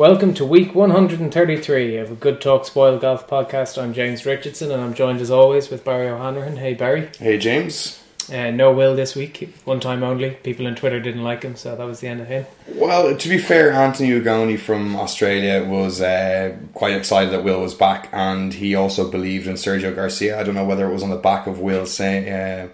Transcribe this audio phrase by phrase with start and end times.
[0.00, 3.76] Welcome to week 133 of a Good Talk Spoil Golf podcast.
[3.76, 6.56] I'm James Richardson and I'm joined as always with Barry O'Hanrahan.
[6.56, 7.10] Hey Barry.
[7.18, 8.02] Hey James.
[8.32, 10.30] Uh, no Will this week, one time only.
[10.30, 12.46] People on Twitter didn't like him, so that was the end of him.
[12.76, 17.74] Well, to be fair, Anthony Ugoni from Australia was uh, quite excited that Will was
[17.74, 20.40] back, and he also believed in Sergio Garcia.
[20.40, 22.68] I don't know whether it was on the back of Will saying, uh,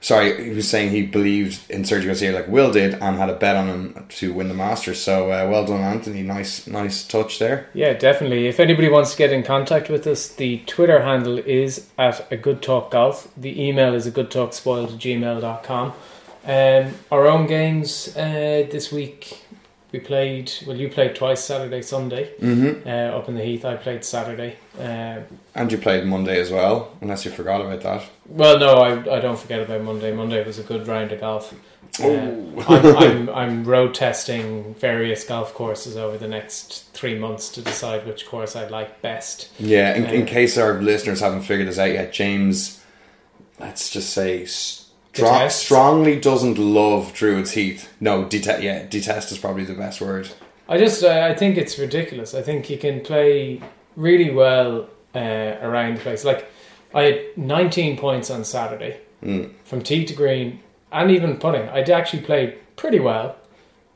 [0.00, 3.34] sorry, he was saying he believed in Sergio Garcia like Will did, and had a
[3.34, 5.00] bet on him to win the Masters.
[5.00, 6.22] So uh, well done, Anthony.
[6.22, 7.68] Nice, nice touch there.
[7.74, 8.46] Yeah, definitely.
[8.46, 12.36] If anybody wants to get in contact with us, the Twitter handle is at a
[12.36, 13.28] good talk golf.
[13.36, 15.92] The email is a good talk spoiled gmail.com.
[16.44, 19.44] Um, our own games uh, this week.
[19.98, 20.52] We played.
[20.64, 22.88] Well, you played twice Saturday, Sunday, Mm-hmm.
[22.88, 23.64] uh, up in the Heath.
[23.64, 24.56] I played Saturday.
[24.78, 25.22] Uh,
[25.56, 28.04] And you played Monday as well, unless you forgot about that.
[28.28, 30.12] Well, no, I, I don't forget about Monday.
[30.12, 31.52] Monday was a good round of golf.
[31.52, 31.56] Uh,
[32.00, 32.64] Oh.
[32.68, 38.06] I'm, I'm, I'm road testing various golf courses over the next three months to decide
[38.06, 39.48] which course I like best.
[39.58, 42.80] Yeah, in, in Uh, case our listeners haven't figured this out yet, James,
[43.58, 44.46] let's just say,
[45.26, 47.92] strong, strongly doesn't love Druids Heath.
[48.00, 48.62] No, detest.
[48.62, 50.28] Yeah, detest is probably the best word.
[50.68, 52.34] I just uh, I think it's ridiculous.
[52.34, 53.60] I think you can play
[53.96, 56.24] really well uh, around the place.
[56.24, 56.50] Like
[56.94, 59.50] I had 19 points on Saturday Mm.
[59.64, 60.60] from tee to green
[60.92, 61.68] and even putting.
[61.70, 63.34] I did actually played pretty well.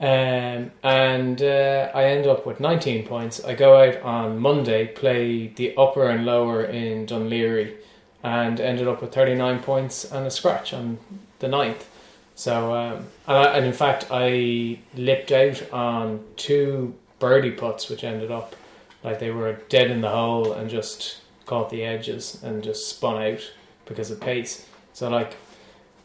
[0.00, 3.44] Um, and uh, I end up with 19 points.
[3.44, 7.76] I go out on Monday, play the upper and lower in Dunleary,
[8.22, 10.98] and ended up with 39 points and a scratch on
[11.40, 11.88] the ninth.
[12.34, 18.04] So, um, and, I, and in fact, I lipped out on two birdie putts, which
[18.04, 18.56] ended up
[19.04, 23.20] like they were dead in the hole and just caught the edges and just spun
[23.20, 23.52] out
[23.84, 24.66] because of pace.
[24.92, 25.36] So, like,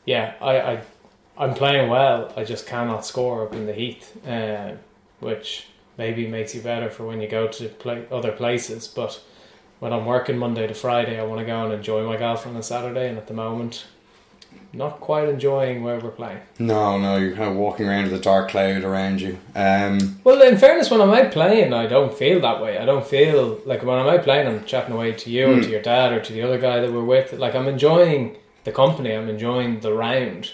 [0.05, 0.81] yeah, I, I
[1.37, 2.33] I'm playing well.
[2.35, 4.73] I just cannot score up in the Heath, uh,
[5.19, 5.67] which
[5.97, 8.87] maybe makes you better for when you go to play other places.
[8.87, 9.21] But
[9.79, 12.55] when I'm working Monday to Friday, I want to go and enjoy my golf on
[12.55, 13.85] a Saturday, and at the moment,
[14.73, 16.39] not quite enjoying where we're playing.
[16.59, 19.37] No, no, you're kind of walking around with a dark cloud around you.
[19.55, 22.77] Um, Well, in fairness, when I'm out playing, I don't feel that way.
[22.77, 25.61] I don't feel like when I'm out playing, I'm chatting away to you or Hmm.
[25.61, 27.33] to your dad or to the other guy that we're with.
[27.33, 29.13] Like I'm enjoying the company.
[29.13, 30.51] I'm enjoying the round.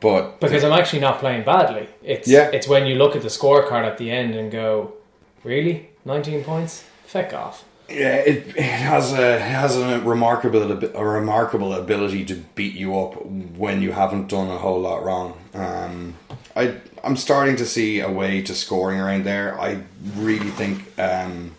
[0.00, 1.86] but because I'm actually not playing badly.
[2.02, 2.50] It's Yeah.
[2.52, 4.94] it's when you look at the scorecard at the end and go,
[5.44, 7.64] really, nineteen points, feck off.
[7.92, 12.98] Yeah, it, it has a it has a remarkable a remarkable ability to beat you
[12.98, 15.38] up when you haven't done a whole lot wrong.
[15.54, 16.14] Um,
[16.56, 19.60] I I'm starting to see a way to scoring around there.
[19.60, 19.82] I
[20.16, 20.98] really think.
[20.98, 21.54] Um,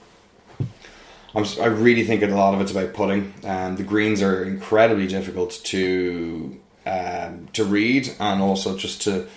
[1.36, 3.34] I'm, I really think a lot of it's about putting.
[3.44, 9.28] Um, the greens are incredibly difficult to um, to read and also just to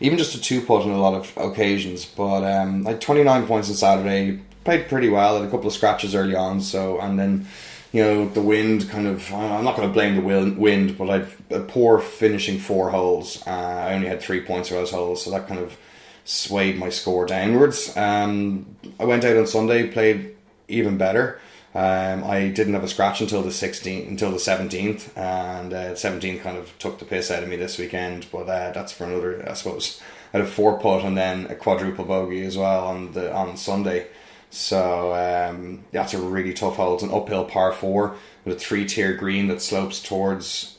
[0.00, 2.04] even just a two putt on a lot of occasions.
[2.04, 5.36] But um, like 29 points on Saturday, played pretty well.
[5.38, 7.46] Had a couple of scratches early on, so and then
[7.92, 9.32] you know the wind kind of.
[9.32, 13.42] I'm not going to blame the wind, but I had a poor finishing four holes.
[13.46, 15.78] Uh, I only had three points for those holes, so that kind of
[16.24, 17.96] swayed my score downwards.
[17.96, 18.66] Um,
[18.98, 20.36] I went out on Sunday, played
[20.68, 21.40] even better.
[21.72, 26.40] Um, I didn't have a scratch until the 16th, until the 17th, and uh, 17th
[26.40, 28.26] kind of took the piss out of me this weekend.
[28.32, 30.00] But uh, that's for another, I suppose.
[30.32, 33.56] I had a four putt and then a quadruple bogey as well on the on
[33.56, 34.08] Sunday.
[34.56, 36.94] So um, that's a really tough hole.
[36.94, 40.78] It's an uphill par four with a three tier green that slopes towards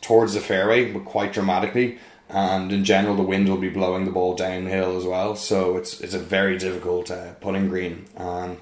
[0.00, 1.98] towards the fairway, but quite dramatically.
[2.30, 5.36] And in general, the wind will be blowing the ball downhill as well.
[5.36, 8.06] So it's it's a very difficult uh, putting green.
[8.16, 8.56] Um,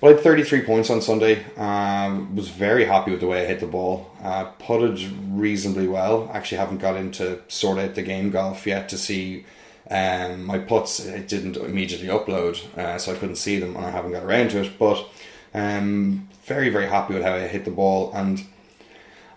[0.00, 1.44] well, I had 33 points on Sunday.
[1.56, 4.10] Um, was very happy with the way I hit the ball.
[4.22, 4.98] Uh, putted
[5.28, 6.30] reasonably well.
[6.32, 9.44] Actually, haven't got into sort out the game golf yet to see
[9.90, 11.00] um, my putts.
[11.00, 14.50] It didn't immediately upload, uh, so I couldn't see them, and I haven't got around
[14.50, 14.78] to it.
[14.78, 15.06] But
[15.54, 18.44] um, very very happy with how I hit the ball, and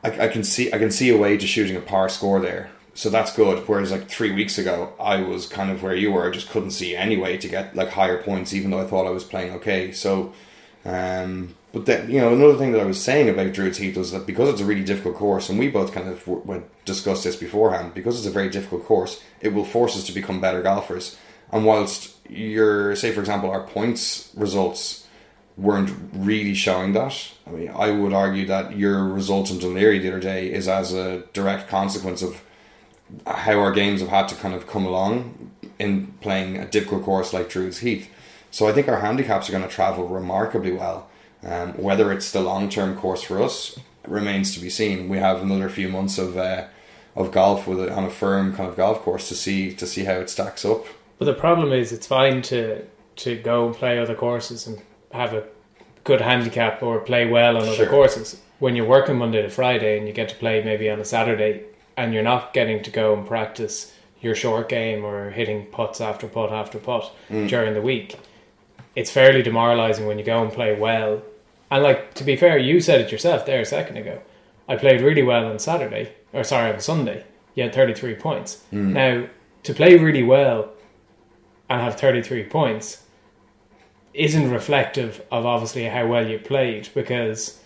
[0.04, 2.72] I, I can see I can see a way to shooting a par score there.
[2.94, 3.68] So that's good.
[3.68, 6.28] Whereas like three weeks ago, I was kind of where you were.
[6.28, 9.08] I just couldn't see any way to get like higher points, even though I thought
[9.08, 9.92] I was playing okay.
[9.94, 10.34] So,
[10.84, 14.12] um, but then you know another thing that I was saying about Druids Heath was
[14.12, 17.24] that because it's a really difficult course, and we both kind of w- w- discussed
[17.24, 17.94] this beforehand.
[17.94, 21.18] Because it's a very difficult course, it will force us to become better golfers.
[21.52, 25.08] And whilst your, say for example, our points results
[25.58, 27.32] weren't really showing that.
[27.46, 30.94] I mean, I would argue that your result in Dunleary the other day is as
[30.94, 32.42] a direct consequence of
[33.28, 37.34] how our games have had to kind of come along in playing a difficult course
[37.34, 38.10] like Druids Heath.
[38.50, 41.10] So I think our handicaps are going to travel remarkably well.
[41.44, 45.10] Um, whether it's the long term course for us remains to be seen.
[45.10, 46.66] We have another few months of uh,
[47.16, 50.04] of golf with a, on a firm kind of golf course to see to see
[50.06, 50.86] how it stacks up.
[51.18, 52.84] But the problem is, it's fine to
[53.18, 55.44] to go and play other courses and have a
[56.04, 57.88] good handicap or play well on other Sure.
[57.88, 58.40] courses.
[58.60, 61.64] When you're working Monday to Friday and you get to play maybe on a Saturday
[61.98, 66.28] and you're not getting to go and practice your short game or hitting putts after
[66.28, 68.18] putt after putt during the week,
[68.96, 71.22] it's fairly demoralizing when you go and play well.
[71.72, 74.22] And like to be fair, you said it yourself there a second ago.
[74.68, 77.26] I played really well on Saturday, or sorry, on Sunday.
[77.56, 78.64] You had 33 points.
[78.94, 79.28] Now,
[79.64, 80.72] to play really well
[81.70, 83.04] and have 33 points
[84.14, 87.60] isn't reflective of obviously how well you played because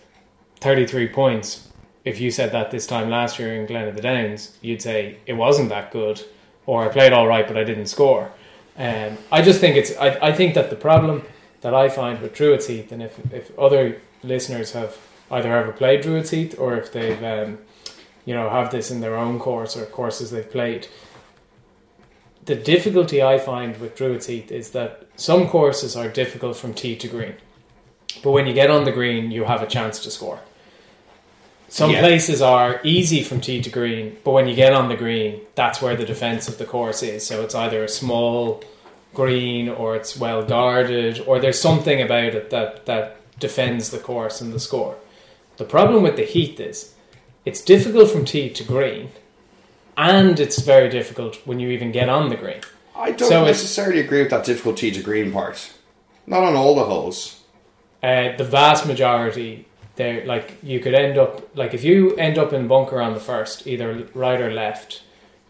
[0.60, 1.68] 33 points,
[2.04, 5.18] if you said that this time last year in Glen of the Downs, you'd say
[5.26, 6.22] it wasn't that good
[6.64, 8.32] or I played all right but I didn't score.
[8.78, 11.24] Um, I just think it's, I, I think that the problem
[11.66, 14.96] that I find with Druids Heath, and if, if other listeners have
[15.32, 17.58] either ever played Druids Heath or if they've, um,
[18.24, 20.86] you know, have this in their own course or courses they've played,
[22.44, 26.94] the difficulty I find with Druids Heath is that some courses are difficult from tee
[26.94, 27.34] to green,
[28.22, 30.38] but when you get on the green, you have a chance to score.
[31.68, 31.98] Some Yeah.
[31.98, 35.82] places are easy from tee to green, but when you get on the green, that's
[35.82, 37.26] where the defense of the course is.
[37.26, 38.62] So it's either a small
[39.16, 44.40] green or it's well guarded, or there's something about it that, that defends the course
[44.40, 44.96] and the score.
[45.56, 46.94] The problem with the Heath is
[47.44, 49.10] it's difficult from tee to green,
[49.96, 52.60] and it's very difficult when you even get on the green.
[52.94, 55.72] I don't So necessarily agree with that difficulty to green part.
[56.26, 57.40] Not on all the holes.
[58.02, 59.66] Uh, the vast majority,
[59.96, 63.20] there like you could end up like if you end up in bunker on the
[63.20, 65.02] first, either right or left,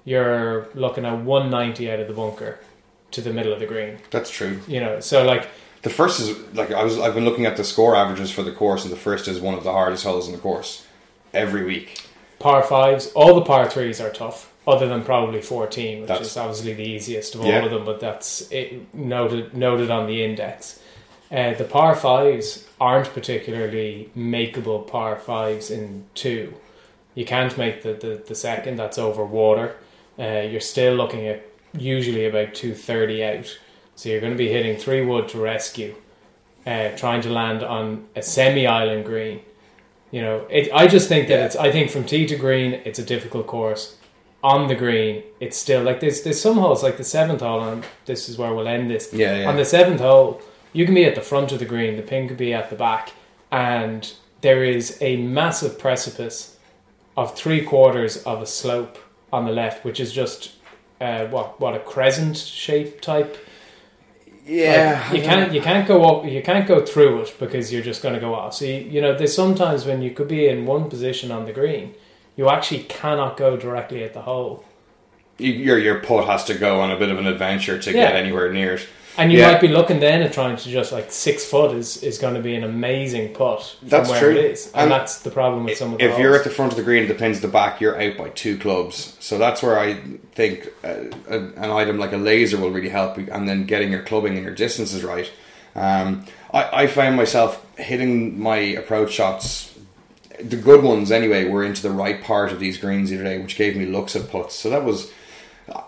[0.05, 2.59] you're looking at one ninety out of the bunker
[3.17, 3.99] to the middle of the green.
[4.11, 4.61] That's true.
[4.69, 5.49] You know, so like
[5.83, 6.99] The first is like I was.
[6.99, 9.55] I've been looking at the score averages for the course, and the first is one
[9.55, 10.87] of the hardest holes in the course
[11.35, 12.03] every week.
[12.39, 16.37] par fives, all the par threes are tough, other than probably fourteen, which That's- is
[16.37, 17.59] obviously the easiest of Yeah.
[17.61, 17.85] all of them.
[17.85, 20.81] But that's it, noted noted on the index.
[21.31, 26.55] Uh, the par fives aren't particularly makeable par fives in two.
[27.15, 28.77] You can't make the, the, the second.
[28.79, 29.77] That's over water.
[30.19, 31.41] Uh, you're still looking at
[31.79, 33.59] usually about two thirty out.
[33.95, 35.95] So you're going to be hitting three wood to rescue,
[36.67, 39.41] uh, trying to land on a semi island green.
[40.11, 41.47] You know, it, I just think that Yeah.
[41.47, 41.57] it's.
[41.57, 43.97] I think from tee to green, it's a difficult course.
[44.43, 47.85] On the green, it's still like there's there's some holes like the seventh hole, and
[48.05, 49.13] this is where we'll end this.
[49.13, 49.49] Yeah, yeah.
[49.49, 50.41] On the seventh hole,
[50.73, 52.77] you can be at the front of the green, the pin could be at the
[52.77, 53.13] back,
[53.51, 54.13] and
[54.43, 56.57] there is a massive precipice
[57.17, 58.99] of three quarters of a slope
[59.33, 60.53] on the left, which is just
[61.01, 63.37] uh, what what a crescent shape type.
[64.47, 67.83] yeah, Like, you can't you can't go up you can't go through it because you're
[67.83, 68.55] just going to go off.
[68.55, 71.53] So you, you know there's sometimes when you could be in one position on the
[71.53, 71.95] green,
[72.37, 74.65] you actually cannot go directly at the hole.
[75.39, 78.07] You, your your putt has to go on a bit of an adventure to Yeah.
[78.07, 78.87] get anywhere near it.
[79.19, 79.53] And you Yeah.
[79.53, 82.41] might be looking then at trying to just like six foot is, is going to
[82.41, 84.31] be an amazing putt That's where true.
[84.31, 86.51] it is, and, And that's the problem with some of the If you're at the
[86.51, 89.17] front of the green and the pin's the back, you're out by two clubs.
[89.21, 89.95] So that's where I
[90.35, 90.95] think uh,
[91.29, 94.45] a, an item like a laser will really help and then getting your clubbing and
[94.45, 95.31] your distances right.
[95.75, 99.75] Um, I, I found myself hitting my approach shots,
[100.43, 103.39] the good ones anyway, were into the right part of these greens the other day,
[103.39, 104.55] which gave me looks at putts.
[104.55, 105.11] So that was.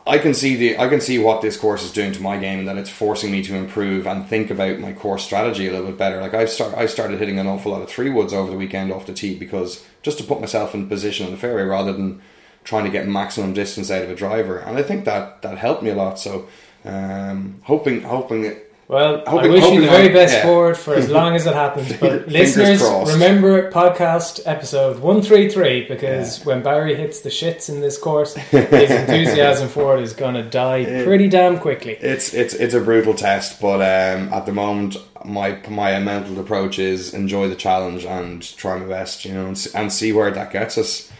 [0.06, 2.58] I can see the I can see what this course is doing to my game
[2.58, 5.86] and that it's forcing me to improve and think about my course strategy a little
[5.86, 6.20] bit better.
[6.20, 8.92] Like I've start I started hitting an awful lot of three woods over the weekend
[8.92, 12.20] off the tee because just to put myself in position on the fairway rather than
[12.64, 14.58] trying to get maximum distance out of a driver.
[14.58, 16.18] And I think that that helped me a lot.
[16.18, 16.48] So
[16.84, 20.42] um, hoping hoping it Well, I Hoping- wish you the very I- best yeah.
[20.44, 21.92] for it for as long as it happens.
[21.98, 23.12] But listeners, crossed.
[23.12, 29.68] remember podcast episode 133 because when Barry hits the shits in this course, his enthusiasm
[29.68, 31.92] for it is going to die pretty damn quickly.
[32.00, 36.78] It's it's it's a brutal test, but um, at the moment, my my mental approach
[36.78, 40.50] is enjoy the challenge and try my best, you know, and, and see where that
[40.50, 41.12] gets us.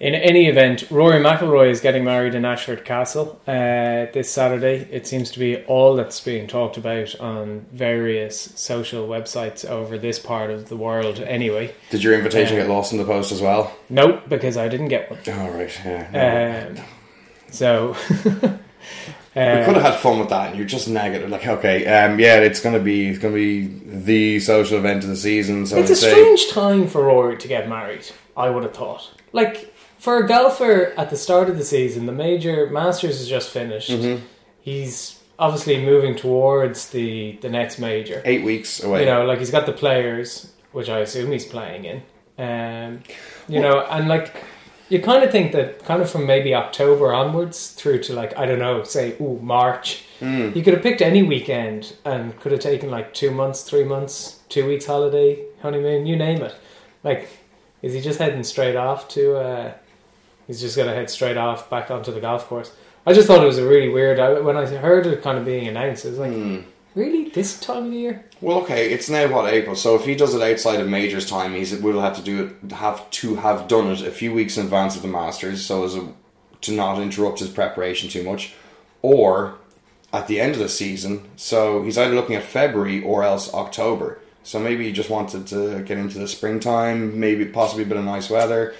[0.00, 4.88] In any event, Rory McIlroy is getting married in Ashford Castle uh, this Saturday.
[4.90, 10.18] It seems to be all that's being talked about on various social websites over this
[10.18, 11.20] part of the world.
[11.20, 13.76] Anyway, Did your invitation Uh, get lost in the post as well?
[13.90, 15.20] nope, because I didn't get one.
[15.38, 16.70] All right, yeah.
[16.74, 16.80] no.
[16.80, 16.86] Um,
[17.50, 21.28] so, we Uh, could have had fun with that, and you're just negative.
[21.28, 25.16] Like, okay, um, yeah, it's gonna be it's gonna be the social event of the
[25.16, 25.66] season.
[25.66, 28.06] So it's a say- strange time for Rory to get married.
[28.34, 29.10] I would have thought.
[29.32, 29.69] Like
[30.00, 33.90] for a golfer at the start of the season, the major Masters has just finished.
[33.90, 34.20] Mhm.
[34.60, 38.20] He's obviously moving towards the the next major.
[38.24, 39.00] eight weeks away.
[39.00, 42.02] You know, like he's got the players, which I assume he's playing in.
[42.38, 43.00] Um,
[43.48, 44.34] you know, and like
[44.88, 48.44] you kind of think that kind of from maybe October onwards through to like I
[48.46, 50.54] don't know, say ooh March, Mm.
[50.54, 54.40] you could have picked any weekend and could have taken like two months, three months,
[54.50, 56.54] two weeks holiday, honeymoon, you name it.
[57.02, 57.28] Like,
[57.80, 59.36] is he just heading straight off to?
[59.36, 59.72] uh
[60.50, 62.72] He's just gonna head straight off back onto the golf course.
[63.06, 64.18] I just thought it was a really weird.
[64.18, 66.64] I, when I heard it kind of being announced, it was like, Mm.
[66.96, 68.24] really this time of the year?
[68.40, 69.76] Well, okay, it's now what April.
[69.76, 72.72] So if he does it outside of majors time, he's will have to do it.
[72.72, 75.94] Have to have done it a few weeks in advance of the Masters, so as
[75.94, 76.08] a,
[76.62, 78.52] to not interrupt his preparation too much,
[79.02, 79.54] or
[80.12, 81.28] at the end of the season.
[81.36, 84.18] So he's either looking at February or else October.
[84.42, 88.04] So maybe he just wanted to get into the springtime, maybe possibly a bit of
[88.04, 88.74] nice weather,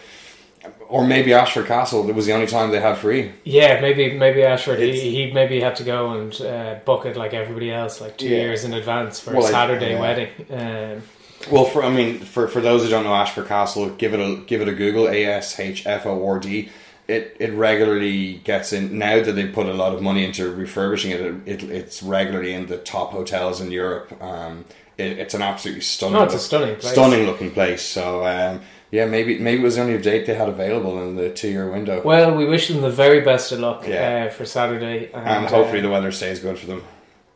[0.89, 2.09] or maybe Ashford Castle.
[2.09, 3.33] It was the only time they had free.
[3.45, 4.81] Yeah, maybe maybe Ashford.
[4.81, 8.17] It's- He, he maybe had to go and uh, book it like everybody else, like
[8.19, 8.39] two Yeah.
[8.43, 10.01] years in advance for Well, a Saturday yeah.
[10.01, 10.29] wedding.
[10.51, 11.03] Um,
[11.51, 14.37] Well, for I mean, for for those who don't know Ashford Castle, give it a
[14.47, 15.09] give it a Google.
[15.09, 16.69] A S H F O R D.
[17.09, 21.11] It it regularly gets in now that they put a lot of money into refurbishing
[21.13, 21.21] it.
[21.21, 24.13] It, it it's regularly in the top hotels in Europe.
[24.23, 24.65] Um,
[24.99, 26.93] it, it's an absolutely stunning, no, it's a stunning place.
[26.93, 27.83] stunning looking place.
[27.83, 28.61] So um,
[28.91, 31.71] yeah, maybe maybe it was the only date they had available in the two year
[31.71, 34.27] window, Well, we wish them the very best of luck Yeah.
[34.27, 36.83] uh, for Saturday, and, and hopefully uh, the weather stays good for them.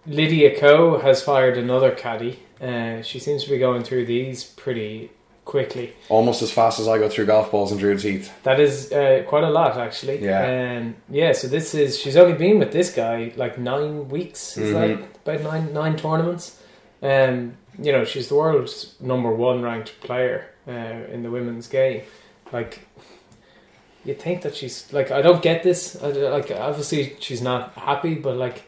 [0.07, 2.41] Lydia Ko has fired another caddy.
[2.61, 5.11] Uh, she seems to be going through these pretty
[5.45, 5.93] quickly.
[6.09, 8.33] Almost as fast as I go through golf balls in Druid's Heath.
[8.45, 10.23] That is uh, quite a lot, actually.
[10.25, 10.77] Yeah.
[10.79, 11.33] Um, yeah.
[11.33, 14.57] So this is she's only been with this guy like nine weeks.
[14.57, 14.99] Is Mhm.
[15.25, 16.61] that about nine nine tournaments?
[17.03, 22.03] Um, you know, she's the world's number one ranked player uh, in the women's game.
[22.53, 22.87] Like,
[24.05, 26.01] you think that she's like I don't get this.
[26.03, 28.65] I, like, obviously she's not happy, but like,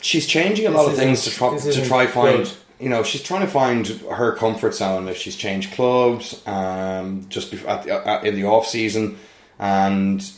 [0.00, 2.52] she's changing a lot of things to try to try find good.
[2.78, 7.50] you know she's trying to find her comfort zone if she's changed clubs um just
[7.50, 9.16] before, at the, at, in the off season
[9.58, 10.30] and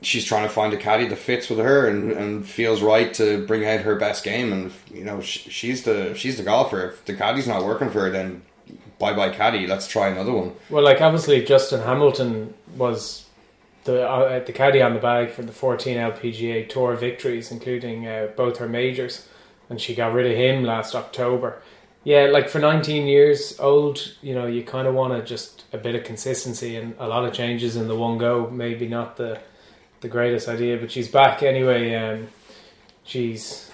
[0.00, 3.46] she's trying to find a caddy that fits with her and, and feels right to
[3.46, 7.04] bring out her best game and you know she, she's the she's the golfer if
[7.04, 8.42] the caddy's not working for her then
[9.02, 13.22] bye bye caddy let's try another one well, like obviously Justin Hamilton was
[13.84, 18.28] the uh, the caddy on the bag for the 14 LPGA Tour victories, including uh,
[18.36, 19.28] both her majors,
[19.68, 21.60] and she got rid of him last October.
[22.04, 25.78] Yeah, like for 19 years old, you know, you kind of want to just a
[25.78, 28.50] bit of consistency and a lot of changes in the one go.
[28.50, 29.40] Maybe not the
[30.00, 31.94] the greatest idea, but she's back anyway.
[31.94, 32.28] Um,
[33.04, 33.71] she's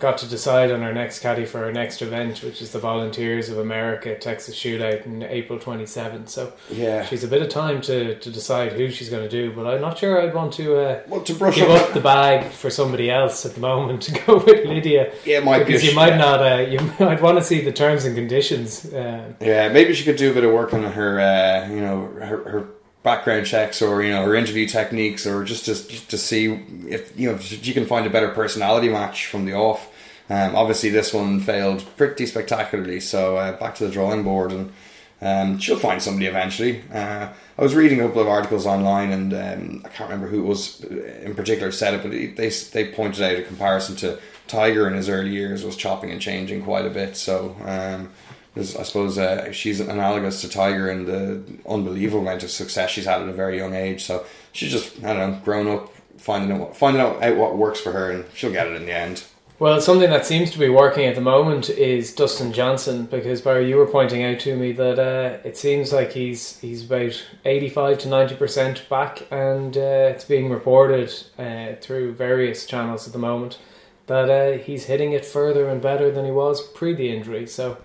[0.00, 3.48] got to decide on her next caddy for her next event, which is the Volunteers
[3.48, 6.28] of America Texas Shootout in April 27th.
[6.28, 9.52] So yeah she's a bit of time to, to decide who she's going to do,
[9.52, 12.00] but I'm not sure I'd want to uh, well to brush give up up the
[12.00, 15.64] bag for somebody else at the moment to go with Lydia yeah it might be
[15.64, 16.40] because you sh- might not.
[16.40, 18.84] Uh, you might want to see the terms and conditions.
[18.92, 22.06] Um, Yeah, maybe she could do a bit of work on her, uh, you know,
[22.06, 22.68] her, her
[23.02, 26.52] background checks or you know her interview techniques, or just to just to see
[26.88, 29.89] if you know if she can find a better personality match from the off.
[30.30, 34.72] Um, obviously, this one failed pretty spectacularly, so uh, back to the drawing board, and
[35.20, 36.84] um, she'll find somebody eventually.
[36.92, 40.44] Uh, I was reading a couple of articles online, and um, I can't remember who
[40.44, 44.86] it was in particular said it, but they they pointed out a comparison to Tiger
[44.86, 47.16] in his early years was chopping and changing quite a bit.
[47.16, 48.10] So um,
[48.56, 53.20] I suppose uh, she's analogous to Tiger in the unbelievable amount of success she's had
[53.20, 54.04] at a very young age.
[54.04, 57.80] So she's just I don't know grown up, finding out finding out, out what works
[57.80, 59.24] for her, and she'll get it in the end.
[59.60, 63.68] Well, something that seems to be working at the moment is Dustin Johnson because Barry,
[63.68, 67.68] you were pointing out to me that uh, it seems like he's he's about eighty
[67.68, 73.12] five to ninety percent back, and uh, it's being reported uh, through various channels at
[73.12, 73.58] the moment
[74.06, 77.46] that uh, he's hitting it further and better than he was pre the injury.
[77.46, 77.76] So.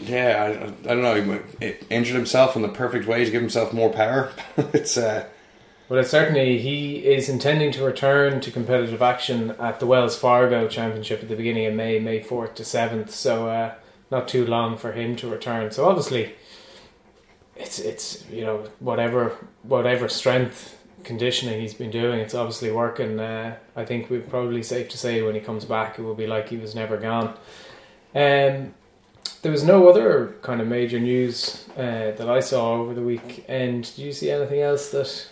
[0.00, 1.40] Yeah, I, I don't know.
[1.60, 4.32] He he injured himself in the perfect way to give himself more power.
[4.56, 5.26] it's uh,
[5.90, 11.20] Well, certainly he is intending to return to competitive action at the Wells Fargo Championship
[11.20, 13.10] at the beginning of May, May fourth to seventh.
[13.10, 13.74] So uh,
[14.08, 15.72] not too long for him to return.
[15.72, 16.36] So obviously,
[17.56, 23.18] it's it's you know whatever whatever strength conditioning he's been doing, it's obviously working.
[23.18, 26.28] Uh, I think we're probably safe to say when he comes back, it will be
[26.28, 27.30] like he was never gone.
[28.14, 28.74] Um,
[29.42, 33.92] there was no other kind of major news uh, that I saw over the weekend.
[33.96, 35.26] Did you see anything else that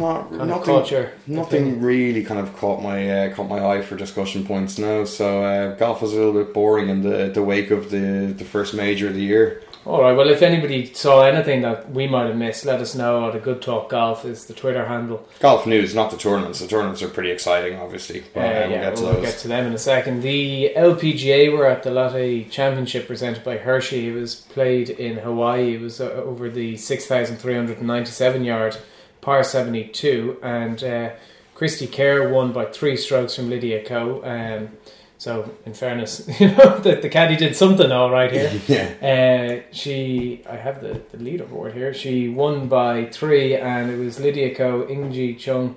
[0.00, 1.12] not kind nothing, culture.
[1.26, 5.04] nothing really kind of caught my uh, caught my eye for discussion points now.
[5.04, 8.44] So uh, golf was a little bit boring in the the wake of the the
[8.44, 9.62] first major of the year.
[9.86, 10.12] All right.
[10.12, 13.30] Well, if anybody saw anything that we might have missed, let us know.
[13.30, 15.26] At a good talk golf is the Twitter handle.
[15.38, 16.60] Golf news, not the tournaments.
[16.60, 18.22] The tournaments are pretty exciting, obviously.
[18.34, 20.20] But, Uh, uh, we'll yeah, get to we'll get to them in a second.
[20.20, 24.08] The LPGA were at the LOTTE Championship presented by Hershey.
[24.08, 25.76] It was played in Hawaii.
[25.76, 28.76] It was uh, over the 6,397 yard
[29.20, 31.10] par 72, and uh,
[31.54, 34.22] Cristie Kerr won by three strokes from Lydia Ko.
[34.24, 34.76] Um,
[35.18, 38.60] so, in fairness, you know the, the caddy did something all right here.
[38.66, 39.60] yeah.
[39.60, 41.92] Uh, she, I have the, the leaderboard here.
[41.92, 45.76] She won by three, and it was Lydia Ko, In Gee Chun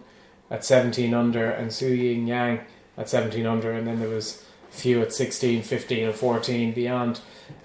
[0.49, 2.61] at 17 under, and Su Ying Yang
[2.97, 7.19] at 17 under, and then there was a few at 16, 15, and 14 beyond.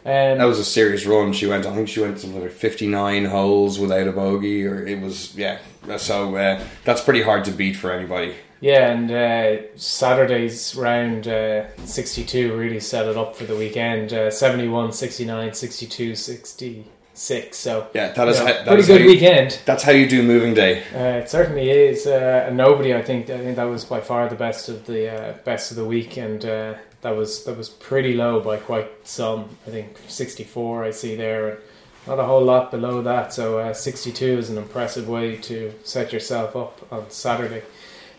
[0.09, 1.33] Um, That was a serious run.
[1.33, 1.67] She went.
[1.67, 5.35] I think she went to like fifty nine holes without a bogey, or it was
[5.37, 5.59] yeah.
[5.99, 8.35] So uh, that's pretty hard to beat for anybody.
[8.61, 14.13] yeah, and uh, Saturday's round uh, 62 really set it up for the weekend.
[14.13, 17.57] Uh, 71, 69, 62, 66.
[17.57, 19.61] So, Yeah, that is you know, how, that pretty is good you- weekend.
[19.65, 20.83] That's how you do moving day.
[20.95, 22.95] Uh, it certainly is, uh, and nobody.
[22.95, 25.77] I think I think that was by far the best of the uh, best of
[25.77, 29.57] the week, and uh, that was that was pretty low by quite some.
[29.67, 30.85] I think sixty four.
[30.85, 31.59] I see there, and
[32.07, 33.33] not a whole lot below that.
[33.33, 37.63] So uh, sixty two is an impressive way to set yourself up on Saturday.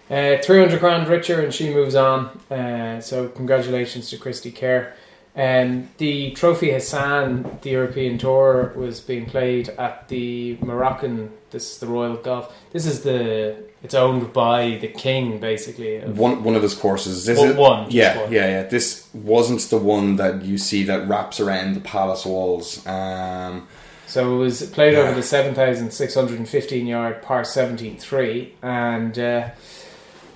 [0.09, 2.27] Uh, Three hundred grand richer, and she moves on.
[2.49, 4.93] Uh, so congratulations to Cristie Kerr.
[5.35, 11.31] Um, the Trophy Hassan, the European Tour, was being played at the Moroccan.
[11.51, 12.53] This is the Royal Golf.
[12.71, 13.68] This is the.
[13.81, 15.97] It's owned by the king, basically.
[15.97, 17.25] Of, One one of his courses.
[17.25, 18.31] This One- is, one, Yeah, one.
[18.31, 18.63] yeah, yeah.
[18.63, 22.85] This wasn't the one that you see that wraps around the palace walls.
[22.85, 23.67] Um,
[24.05, 29.49] So it was played over the 7,615 yard par 73, and uh,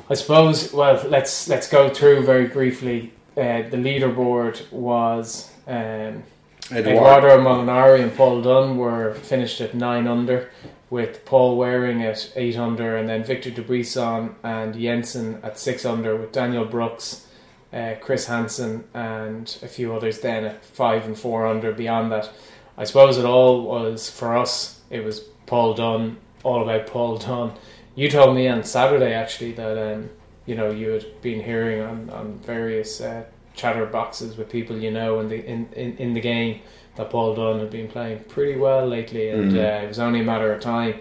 [0.10, 3.12] I suppose well let's let's go through very briefly.
[3.36, 6.24] Uh, the leaderboard was um,
[6.72, 10.50] Edoardo, Edoardo Molinari and Paul Dunne were finished at nine under,
[10.90, 16.16] with Paul Waring at eight under, and then Victor Dubuisson and Jensen at six under,
[16.16, 17.28] with Daniel Brooks,
[17.74, 21.74] uh, Chris Hanson, and a few others then at five and four under.
[21.74, 22.32] Beyond that,
[22.78, 24.82] I suppose it all was for us.
[24.90, 27.54] It was Paul Dunne, all about Paul Dunne.
[27.96, 30.10] You told me on Saturday actually that um,
[30.46, 34.90] you know you had been hearing on on various uh, chatter boxes with people you
[34.92, 36.62] know in the in, in, in the game
[36.96, 39.58] that Paul Dunne had been playing pretty well lately, and Mhm.
[39.58, 40.96] uh, it was only a matter of time.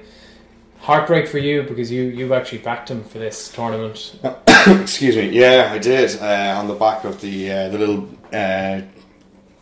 [0.80, 4.18] Heartbreak for you because you you actually backed him for this tournament.
[4.66, 5.28] Excuse me.
[5.28, 6.20] Yeah, I did.
[6.20, 8.80] Uh, on the back of the uh, the little uh,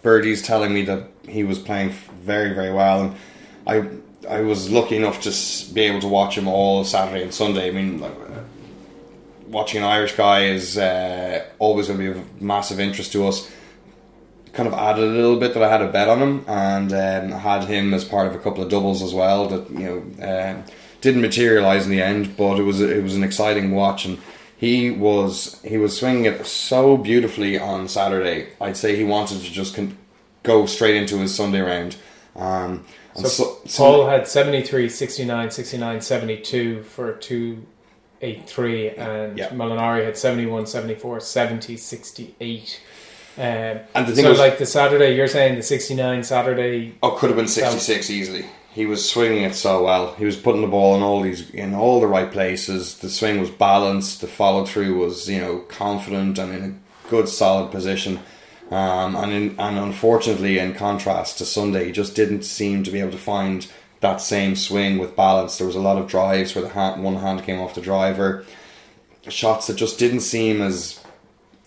[0.03, 1.91] birdies telling me that he was playing
[2.23, 3.15] very very well, and
[3.67, 3.85] I
[4.29, 5.31] I was lucky enough to
[5.75, 7.69] be able to watch him all Saturday and Sunday.
[7.69, 8.13] I mean, like,
[9.51, 13.51] watching an Irish guy is uh, always going to be of massive interest to us.
[14.53, 17.39] Kind of added a little bit that I had a bet on him, and um,
[17.39, 19.47] had him as part of a couple of doubles as well.
[19.49, 20.65] That you know um
[21.01, 24.19] didn't materialize in the end, but it was it was an exciting watch, and
[24.57, 28.49] he was he was swinging it so beautifully on Saturday.
[28.61, 29.97] I'd say he wanted to just con-
[30.43, 31.97] go straight into his Sunday round.
[32.37, 32.85] Um,
[33.15, 37.13] So so- Paul had 73, 69, 69, 72 for
[38.21, 39.49] 283, and Yeah.
[39.49, 42.81] Molinari had 71, 74, 70, 68.
[43.39, 47.13] Um, and the thing so, was, like the Saturday, you're saying the 69 Saturday, Oh,
[47.13, 48.45] could have been sixty six easily.
[48.73, 50.15] He was swinging it so well.
[50.15, 52.99] He was putting the ball in all these in all the right places.
[52.99, 54.21] The swing was balanced.
[54.21, 58.21] The follow through was you know confident and in a good solid position.
[58.71, 63.01] Um, and in, and unfortunately, in contrast to Sunday, he just didn't seem to be
[63.01, 63.67] able to find
[64.01, 65.59] that same swing with balance.
[65.59, 68.45] There was a lot of drives where the hand, one hand came off the driver,
[69.29, 71.01] shots that just didn't seem as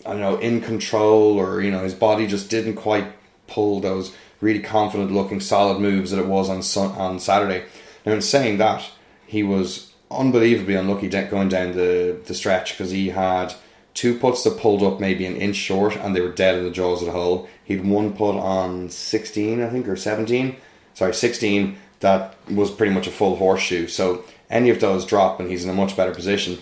[0.04, 3.06] I don't know in control, or you know his body just didn't quite
[3.46, 7.64] pull those really confident looking solid moves that it was on on Saturday.
[8.04, 8.90] Now in saying that,
[9.26, 13.54] he was unbelievably unlucky going down the the stretch because he had
[13.94, 16.70] two putts that pulled up maybe an inch short and they were dead in the
[16.70, 17.48] jaws of the hole.
[17.64, 20.56] He'd one putt on 16, I think, or 17.
[20.94, 23.88] Sorry, 16 that was pretty much a full horseshoe.
[23.88, 26.58] So any of those drop and he's in a much better position.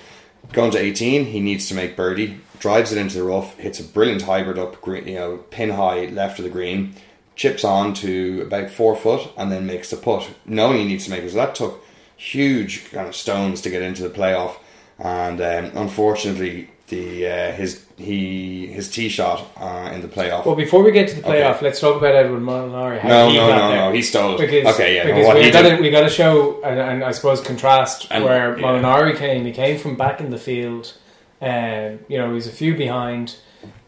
[0.52, 2.40] Going to 18, he needs to make birdie.
[2.60, 6.06] Drives it into the rough, hits a brilliant hybrid up, green, you know, pin high
[6.06, 6.94] left of the green,
[7.34, 11.10] chips on to about four foot, and then makes the putt, knowing he needs to
[11.10, 11.30] make it.
[11.30, 11.84] So that took
[12.16, 14.58] huge kind of stones to get into the playoff,
[14.96, 20.44] and um, unfortunately, the uh, his he his tee shot uh, in the playoff.
[20.46, 21.40] Well, before we get to the Okay.
[21.40, 22.98] playoff, let's talk about Edward Molinari.
[23.00, 23.76] How no, he no, no, there.
[23.76, 23.92] no.
[23.92, 24.38] He stole it.
[24.38, 25.06] Because, okay, yeah.
[25.06, 28.58] because we got to we got to show and, and I suppose contrast And- where
[28.58, 28.64] yeah.
[28.64, 29.44] Molinari came.
[29.46, 30.92] He came from back in the field,
[31.40, 33.36] and you know he's a few behind.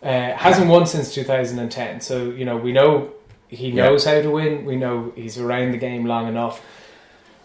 [0.02, 3.10] Uh, hasn't won since 2010, so you know we know
[3.48, 3.84] he Yeah.
[3.84, 4.64] knows how to win.
[4.64, 6.62] We know he's around the game long enough.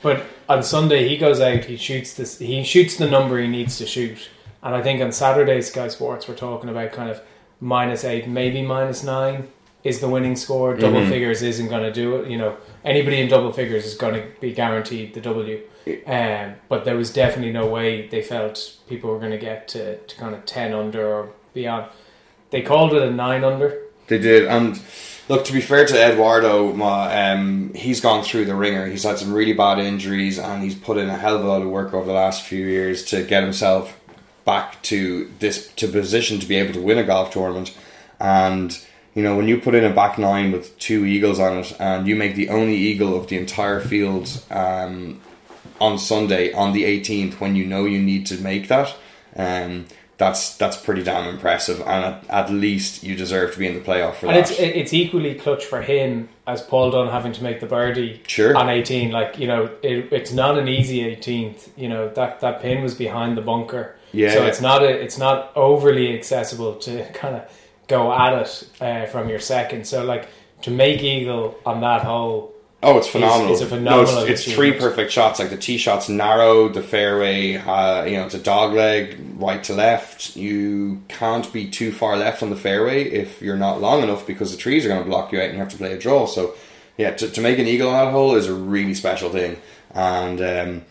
[0.01, 3.77] But on Sunday he goes out, he shoots this, he shoots the number he needs
[3.79, 4.29] to shoot,
[4.63, 7.21] and I think on Saturday Sky Sports we're talking about kind of
[7.61, 9.47] minus eight, maybe minus nine
[9.83, 10.75] is the winning score.
[10.75, 11.09] Double Mhm.
[11.09, 12.29] figures isn't going to do it.
[12.29, 15.59] You know, anybody in double figures is going to be guaranteed the W.
[16.05, 19.97] Um, but there was definitely no way they felt people were going to get to,
[19.97, 21.85] to kind of ten under or beyond.
[22.51, 23.77] They called it a nine under.
[24.07, 24.79] They did, and
[25.29, 25.45] look.
[25.45, 28.87] To be fair to Edoardo, um, he's gone through the ringer.
[28.87, 31.61] He's had some really bad injuries, and he's put in a hell of a lot
[31.61, 33.99] of work over the last few years to get himself
[34.45, 37.75] back to this to position to be able to win a golf tournament.
[38.19, 38.78] And
[39.15, 42.08] you know, when you put in a back nine with two eagles on it, and
[42.08, 45.19] you make the only eagle of the entire field um,
[45.82, 48.95] on Sunday on the 18th, when you know you need to make that.
[49.36, 49.86] Um,
[50.17, 53.80] that's that's pretty damn impressive, and at, at least you deserve to be in the
[53.80, 54.52] playoff for And that.
[54.52, 58.56] it's it's equally clutch for him as Paul Dunne having to make the birdie Sure.
[58.58, 59.12] on 18.
[59.12, 61.69] Like, you know, it, it's not an easy 18th.
[61.78, 63.95] You know, that, that pin was behind the bunker.
[64.11, 64.33] Yeah.
[64.33, 67.51] So it's not a, it's not overly accessible to kind of
[67.87, 69.85] go at it uh, from your second.
[69.85, 70.27] So, like,
[70.61, 73.51] to make eagle on that hole, Oh, it's phenomenal!
[73.51, 75.37] it's a phenomenal No, it's, it's three perfect shots.
[75.37, 79.61] Like the tee shot's narrow, the fairway, uh, you know, it's a dog leg, right
[79.65, 80.37] to left.
[80.37, 84.51] You can't be too far left on the fairway if you're not long enough because
[84.51, 86.25] the trees are going to block you out and you have to play a draw.
[86.25, 86.55] So,
[86.97, 89.57] yeah, to, to make an eagle on that hole is a really special thing.
[89.93, 90.85] And um,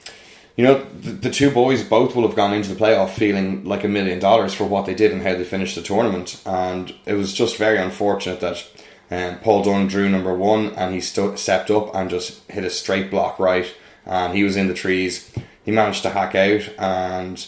[0.58, 3.84] you know, the, the two boys both will have gone into the playoff feeling like
[3.84, 6.42] a million dollars for what they did and how they finished the tournament.
[6.44, 8.66] And it was just very unfortunate that
[9.08, 13.08] um, Paul Dunne drew number one and he stepped up and just hit a straight
[13.08, 13.72] block right.
[14.04, 15.32] And he was in the trees.
[15.64, 17.46] He managed to hack out and.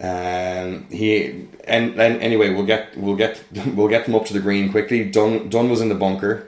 [0.00, 4.38] Um, he and, and anyway, we'll get we'll get we'll get them up to the
[4.38, 5.04] green quickly.
[5.04, 6.46] Dunne Dunne was in the bunker,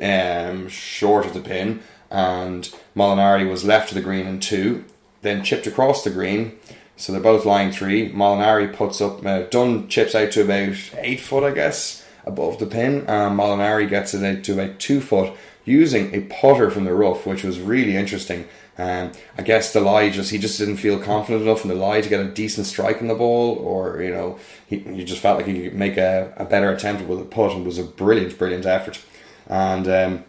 [0.00, 4.84] um, short of the pin, and Molinari was left to the green in two,
[5.22, 6.58] then chipped across the green.
[6.96, 8.12] So they're both lying three.
[8.12, 12.66] Molinari puts up, uh, Dunne chips out to about eight foot, I guess, above the
[12.66, 16.94] pin, and Molinari gets it out to about two foot using a putter from the
[16.94, 18.48] rough, which was really interesting.
[18.78, 22.00] Um, I guess the lie just he just didn't feel confident enough in the lie
[22.00, 25.38] to get a decent strike on the ball, or you know he, he just felt
[25.38, 28.38] like he could make a, a better attempt with a putt, and was a brilliant,
[28.38, 29.00] brilliant effort.
[29.46, 30.24] And um,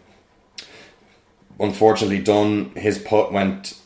[1.58, 3.78] unfortunately, Dunne his putt went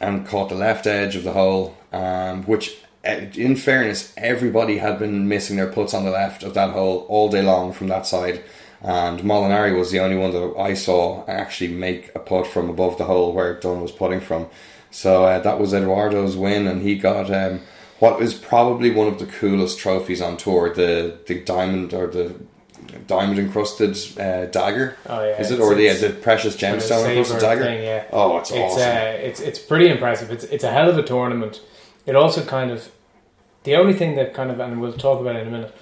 [0.00, 4.98] and caught the left edge of the hole, um, which, uh, in fairness, everybody had
[4.98, 8.06] been missing their putts on the left of that hole all day long from that
[8.06, 8.42] side.
[8.80, 12.96] And Molinari was the only one that I saw actually make a putt from above
[12.96, 14.46] the hole where Dunne was putting from.
[14.90, 17.60] So uh, that was Edoardo's win, and he got um,
[17.98, 22.36] what is probably one of the coolest trophies on tour the the diamond or the
[23.06, 24.96] diamond encrusted uh, dagger.
[25.06, 27.62] Oh, yeah, is it or the, it's the precious gemstone encrusted dagger?
[27.62, 28.04] thing, yeah.
[28.12, 28.82] Oh, it's, it's awesome.
[28.82, 30.30] uh, it's it's pretty impressive.
[30.30, 31.60] It's it's a hell of a tournament.
[32.06, 32.90] It also kind of
[33.64, 35.74] the only thing that kind of and we'll talk about it in a minute.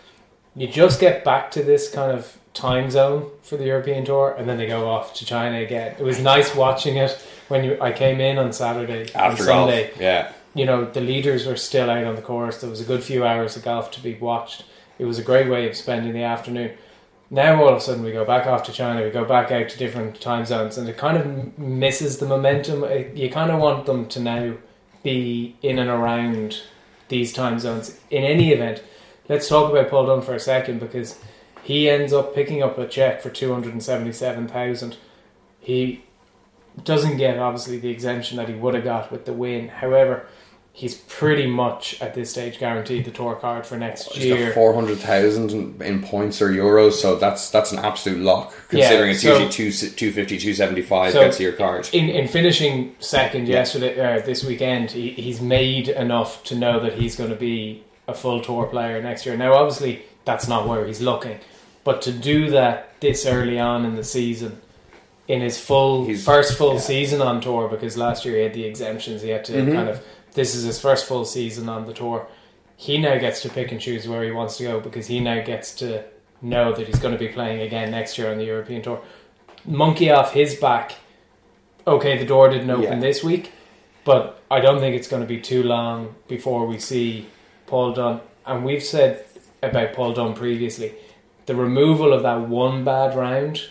[0.54, 4.48] You just get back to this kind of time zone for the European tour, and
[4.48, 5.94] then they go off to China again.
[5.98, 7.12] It was nice watching it
[7.48, 10.32] when you I came in on Saturday After and golf, yeah.
[10.54, 12.60] You know the leaders were still out on the course.
[12.60, 14.64] There was a good few hours of golf to be watched.
[14.98, 16.76] It was a great way of spending the afternoon.
[17.28, 19.68] Now all of a sudden we go back off to China, we go back out
[19.68, 22.84] to different time zones, and it kind of misses the momentum.
[22.84, 24.54] Uh, you kind of want them to now
[25.02, 26.62] be in and around
[27.08, 27.98] these time zones.
[28.10, 28.82] In any event,
[29.28, 31.18] let's talk about Paul Dunne for a second because
[31.62, 34.96] he ends up picking up a check for two hundred and seventy-seven thousand.
[35.58, 36.04] He
[36.84, 39.68] doesn't get obviously the exemption that he would have got with the win.
[39.68, 40.26] However,
[40.78, 44.52] he's pretty much at this stage guaranteed the tour card for next He's year.
[44.52, 48.52] four hundred thousand in points or euros, so that's that's an absolute lock.
[48.70, 51.88] Yeah, Considering it's so- usually two two fifty, two seventy five So- gets your card.
[51.94, 56.94] in in finishing second yesterday uh, this weekend, he, he's made enough to know that
[56.94, 59.36] he's going to be a full tour player next year.
[59.36, 61.38] Now, obviously, that's not where he's looking,
[61.84, 64.60] but to do that this early on in the season,
[65.26, 66.80] in his full He's- first full yeah.
[66.80, 69.72] season on tour, because last year he had the exemptions, he had to Mhm.
[69.72, 70.00] kind of
[70.36, 72.28] this is his first full season on the tour.
[72.76, 75.42] He now gets to pick and choose where he wants to go because he now
[75.42, 76.04] gets to
[76.42, 79.00] know that he's going to be playing again next year on the European tour.
[79.64, 80.94] Monkey off his back
[81.88, 82.98] okay, the door didn't open Yeah.
[82.98, 83.52] this week,
[84.04, 87.26] but I don't think it's going to be too long before we see
[87.66, 89.24] Paul Dunne and we've said
[89.62, 90.94] about Paul Dunne previously,
[91.46, 93.62] the removal of that one bad round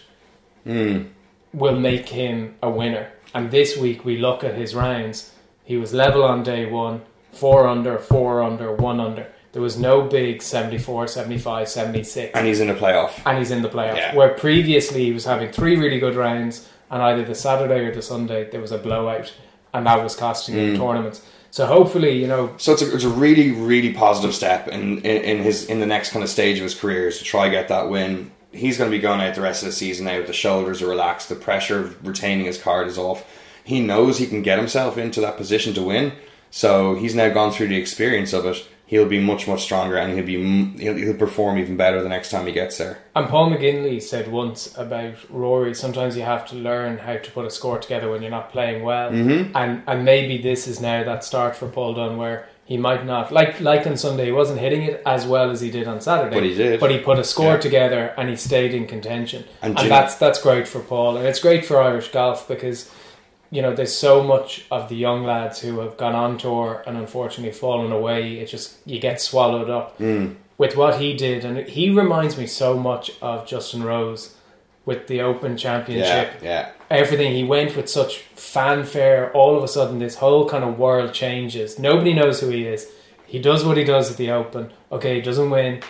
[0.65, 1.09] Mm.
[1.53, 3.11] will make him a winner.
[3.35, 5.31] And this week we look at his rounds.
[5.65, 7.01] He was level on day one,
[7.33, 9.27] four under, four under, one under.
[9.51, 12.31] There was no big 74, 75, 76.
[12.37, 13.21] And he's in the playoff.
[13.25, 13.95] and he's in the playoff.
[13.95, 14.15] Yeah.
[14.15, 18.01] Where previously he was having three really good rounds, and either the Saturday or the
[18.01, 19.33] Sunday there was a blowout,
[19.73, 20.77] and that was costing him Mm.
[20.77, 21.21] tournaments.
[21.51, 25.21] So hopefully, you know, So it's a, it's a really really positive step in, in
[25.23, 27.69] in his in the next kind of stage of his career is to try get
[27.69, 28.31] that win.
[28.51, 30.17] He's going to be going out the rest of the season now.
[30.17, 31.29] with The shoulders are relaxed.
[31.29, 33.23] The pressure of retaining his card is off.
[33.65, 36.13] He knows he can get himself into that position to win.
[36.51, 38.65] So he's now gone through the experience of it.
[38.87, 40.37] He'll be much much stronger, and he'll be
[40.79, 42.99] he'll, he'll perform even better the next time he gets there.
[43.15, 45.73] and Paul McGinley said once about Rory.
[45.73, 48.83] Sometimes you have to learn how to put a score together when you're not playing
[48.83, 49.57] well, Mm-hmm.
[49.57, 52.47] and and maybe this is now that start for Paul Dunne where.
[52.67, 54.25] He might not like like on Sunday.
[54.25, 56.79] He wasn't hitting it as well as he did on Saturday, But he did.
[56.79, 57.57] But he put a score Yeah.
[57.67, 61.39] together and he stayed in contention, And and, that's that's great for Paul, and it's
[61.39, 62.89] great for Irish golf because
[63.55, 66.95] you know there's so much of the young lads who have gone on tour and
[66.97, 68.19] unfortunately fallen away.
[68.41, 70.35] It just you get swallowed up Mm.
[70.57, 74.23] with what he did, and he reminds me so much of Justin Rose
[74.85, 76.27] with the Open Championship.
[76.41, 76.69] Yeah, yeah.
[77.01, 78.13] Everything he went with such
[78.55, 79.31] fanfare.
[79.33, 81.79] All of a sudden, this whole kind of world changes.
[81.79, 82.81] Nobody knows who he is.
[83.33, 84.71] He does what he does at the Open.
[84.91, 85.81] Okay, he doesn't win.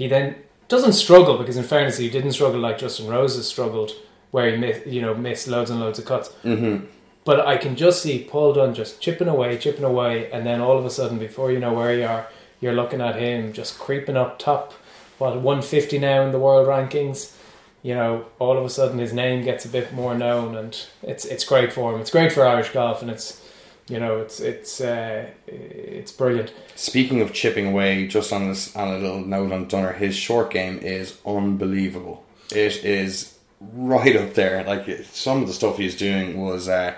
[0.00, 0.26] He then
[0.68, 3.90] doesn't struggle because, in fairness, he didn't struggle like Justin Rose has struggled,
[4.30, 6.28] where he missed, you know, missed loads and loads of cuts.
[6.44, 6.86] Mm-hmm.
[7.24, 10.76] But I can just see Paul Dunne just chipping away, chipping away, and then all
[10.76, 12.26] of a sudden, before you know where you are,
[12.60, 14.72] you're looking at him just creeping up top.
[15.18, 17.36] What 150 now in the world rankings?
[17.82, 21.24] You know, all of a sudden his name gets a bit more known, and it's
[21.24, 22.00] it's great for him.
[22.00, 23.40] It's great for Irish golf, and it's
[23.88, 26.52] you know it's it's uh, it's brilliant.
[26.76, 30.50] Speaking of chipping away, just on this on a little note on Dunner, his short
[30.50, 32.24] game is unbelievable.
[32.52, 34.64] It is right up there.
[34.64, 36.94] Like some of the stuff he's doing was uh,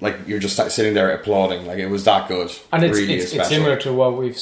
[0.00, 1.66] like you're just sitting there applauding.
[1.66, 2.50] Like it was that good.
[2.72, 4.38] And it's really it's, it's similar to what we've,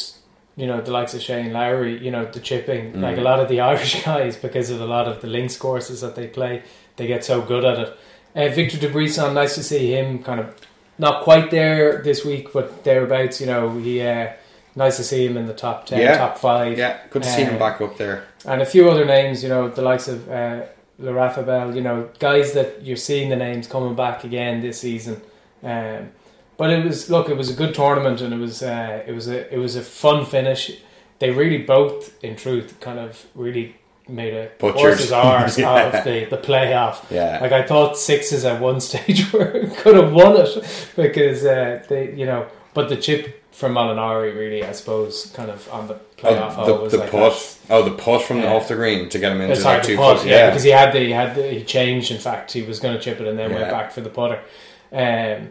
[0.56, 2.92] you know, the likes of Shane Lowry, you know, the chipping.
[2.92, 3.00] Mm.
[3.00, 6.00] Like a lot of the Irish guys, because of a lot of the links courses
[6.02, 6.62] that they play,
[6.96, 7.96] they get so good at it.
[8.36, 10.54] Uh, Victor Dubuisson, nice to see him kind of
[10.98, 13.40] not quite there this week, but thereabouts.
[13.40, 14.32] You know, he uh,
[14.76, 16.18] nice to see him in the top ten, Yeah.
[16.18, 18.24] top five, Yeah, good to see him Uh, back up there.
[18.44, 19.42] and a few other names.
[19.42, 20.62] You know, the likes of uh,
[21.00, 21.74] Larafa Bell.
[21.74, 25.20] You know, guys that you're seeing the names coming back again this season.
[25.62, 26.10] Um,
[26.56, 29.28] but it was look, it was a good tournament, and it was uh, it was
[29.28, 30.72] a it was a fun finish.
[31.20, 33.76] They really both, in truth, kind of really
[34.08, 34.80] made a Butchered.
[34.80, 35.84] horse's arse Yeah.
[35.98, 37.04] of the the playoff.
[37.10, 41.84] Yeah, Like I thought sixes at one stage were could have won it because uh,
[41.88, 45.94] they you know, but the chip from Molinari really, I suppose, kind of on the
[46.16, 47.58] playoff oh, the, was the like putt.
[47.70, 48.54] Oh, the putt from the Yeah.
[48.54, 50.28] off the green to get him into that hard two putt, foot.
[50.28, 52.10] yeah, because he had the he had the, he changed.
[52.12, 54.40] In fact, he was going to chip it and then went back for the putter.
[54.92, 55.50] Um,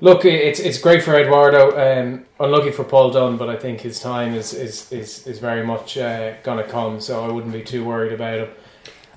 [0.00, 1.76] look, it's it's great for Edoardo.
[1.76, 5.64] Um, unlucky for Paul Dunne, but I think his time is is is, is very
[5.64, 7.00] much uh, going to come.
[7.00, 8.48] So I wouldn't be too worried about him.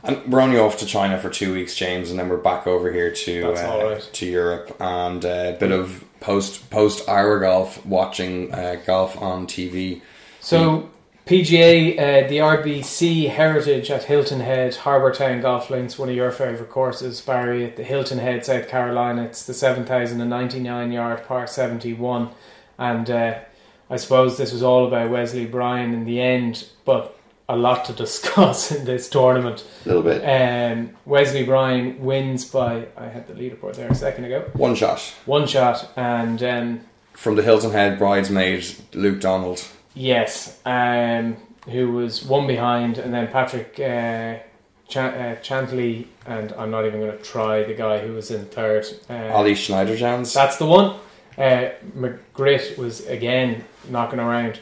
[0.01, 2.91] And we're only off to China for two weeks, James, and then we're back over
[2.91, 4.09] here to uh, right.
[4.13, 10.01] to Europe and a bit of post post Ira golf, watching uh, golf on TV.
[10.39, 10.89] So
[11.29, 16.31] PGA, uh, the RBC Heritage at Hilton Head, Harbour Town Golf Links, one of your
[16.31, 19.25] favourite courses, Barry, at the Hilton Head, South Carolina.
[19.25, 22.29] It's the 7,099 yard par 71.
[22.79, 23.37] And uh,
[23.91, 27.15] I suppose this was all about Wesley Bryan in the end, but
[27.47, 29.63] a lot to discuss in this tournament.
[29.85, 34.25] A little bit, Um, Wesley Bryan wins by, I had the leaderboard there a second
[34.25, 36.79] ago, one shot one shot, and um,
[37.13, 38.65] from the Hilton Head bridesmaid
[38.95, 39.63] Luke Donald.
[39.99, 41.35] Yes, um,
[41.69, 44.37] who was one behind, and then Patrick uh,
[44.87, 48.45] Ch- uh, Cantlay, and I'm not even going to try the guy who was in
[48.45, 48.85] third.
[49.09, 50.33] Uh, Ollie Schniederjans.
[50.33, 50.95] That's the one.
[51.37, 54.61] Uh, McGirt was again knocking around.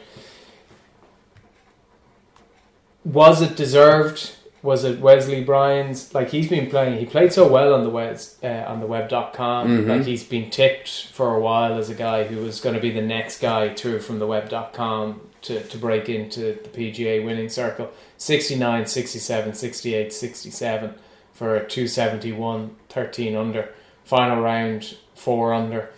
[3.04, 4.34] Was it deserved?
[4.60, 6.12] Was it Wesley Bryan's?
[6.12, 9.68] Like he's been playing, he played so well on the Wes uh, on the web.com.
[9.68, 9.86] Mhm.
[9.86, 12.90] Like he's been tipped for a while as a guy who was going to be
[12.90, 17.90] the next guy through from the web.com to, to break into the PGA winning circle.
[18.16, 20.94] 69, 67, 68, 67
[21.32, 23.74] for a 271, 13 under.
[24.04, 25.90] Final round, 4 under.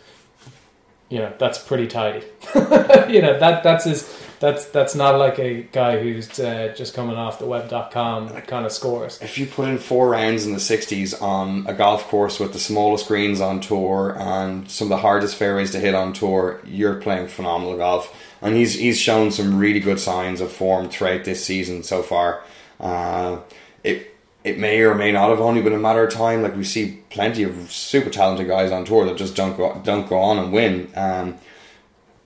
[1.08, 2.24] You know, that's pretty tidy.
[2.54, 4.02] you know, that that's his
[4.40, 8.72] That's that's not like a guy who's uh, just coming off the web.com kind of
[8.72, 9.20] scores.
[9.20, 12.58] If you put in four rounds in the 60s on a golf course with the
[12.58, 16.94] smallest greens on tour and some of the hardest fairways to hit on tour, you're
[16.94, 18.16] playing phenomenal golf.
[18.40, 22.42] And he's he's shown some really good signs of form throughout this season so far.
[22.80, 23.40] Uh,
[23.84, 26.40] it it may or may not have only been a matter of time.
[26.40, 30.08] Like we see plenty of super talented guys on tour that just don't go don't
[30.08, 30.90] go on and win.
[30.96, 31.36] Um,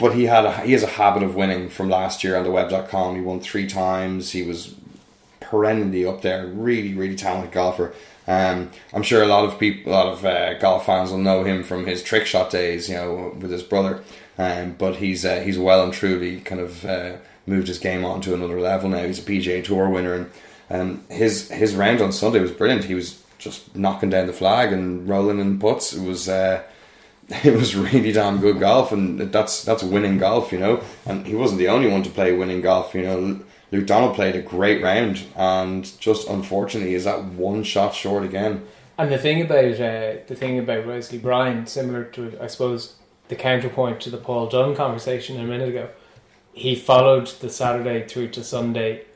[0.05, 2.51] but he had a, he has a habit of winning from last year on the
[2.51, 3.15] web.com.
[3.15, 4.33] He won three times.
[4.33, 4.75] He was
[5.41, 6.47] perennially up there.
[6.47, 7.95] Really, really talented golfer.
[8.29, 11.43] Um, I'm sure a lot of people, a lot of uh, golf fans will know
[11.43, 14.05] him from his trick shot days, you know, with his brother.
[14.37, 18.21] Um, but he's uh, he's well and truly kind of uh, moved his game on
[18.21, 19.07] to another level now.
[19.07, 20.31] He's a PGA Tour winner, and
[20.69, 22.85] um, his his round on Sunday was brilliant.
[22.85, 25.95] He was just knocking down the flag and rolling in putts.
[25.95, 26.63] It was uh,
[27.45, 30.83] it was really damn good golf, and that's that's winning golf, you know.
[31.07, 33.41] And he wasn't the only one to play winning golf, you know.
[33.73, 38.67] Luke Donald played a great round, and just unfortunately is that one shot short again.
[38.99, 42.97] And the thing about uh, the thing about Wesley Bryan, similar to I suppose
[43.29, 45.89] the counterpoint to the Paul Dunne conversation a minute ago,
[46.53, 49.07] he followed the Saturday through to Sunday,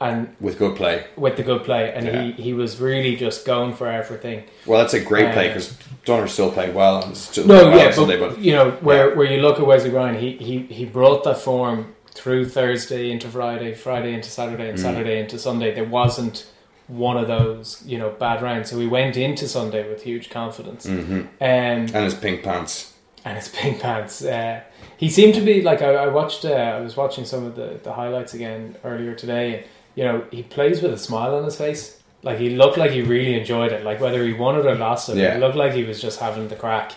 [0.00, 2.22] and with good play, with the good play, and Yeah.
[2.22, 4.44] he, he was really just going for everything.
[4.66, 7.78] well, that's a great Uh, play because Donner still played well and still No, well
[7.78, 10.32] yeah, on Sunday, but, but you know where where you look at Wesley Bryan, he
[10.32, 14.70] he he brought that form through Thursday into Friday, Friday into Saturday, Mm.
[14.70, 15.74] and Saturday into Sunday.
[15.74, 16.46] There wasn't
[16.86, 20.86] one of those you know bad rounds, so we went into Sunday with huge confidence.
[20.86, 22.94] hmm Um, and his pink pants.
[23.24, 24.24] and his pink pants.
[24.24, 24.60] Uh,
[24.96, 26.44] he seemed to be like I, I watched.
[26.44, 29.64] Uh, I was watching some of the, the highlights again earlier today, and
[29.98, 31.82] you know he plays with a smile on his face.
[32.28, 33.82] Like he looked like he really enjoyed it.
[33.88, 35.34] Like whether he won it or lost it, Yeah.
[35.36, 36.88] it looked like he was just having the crack.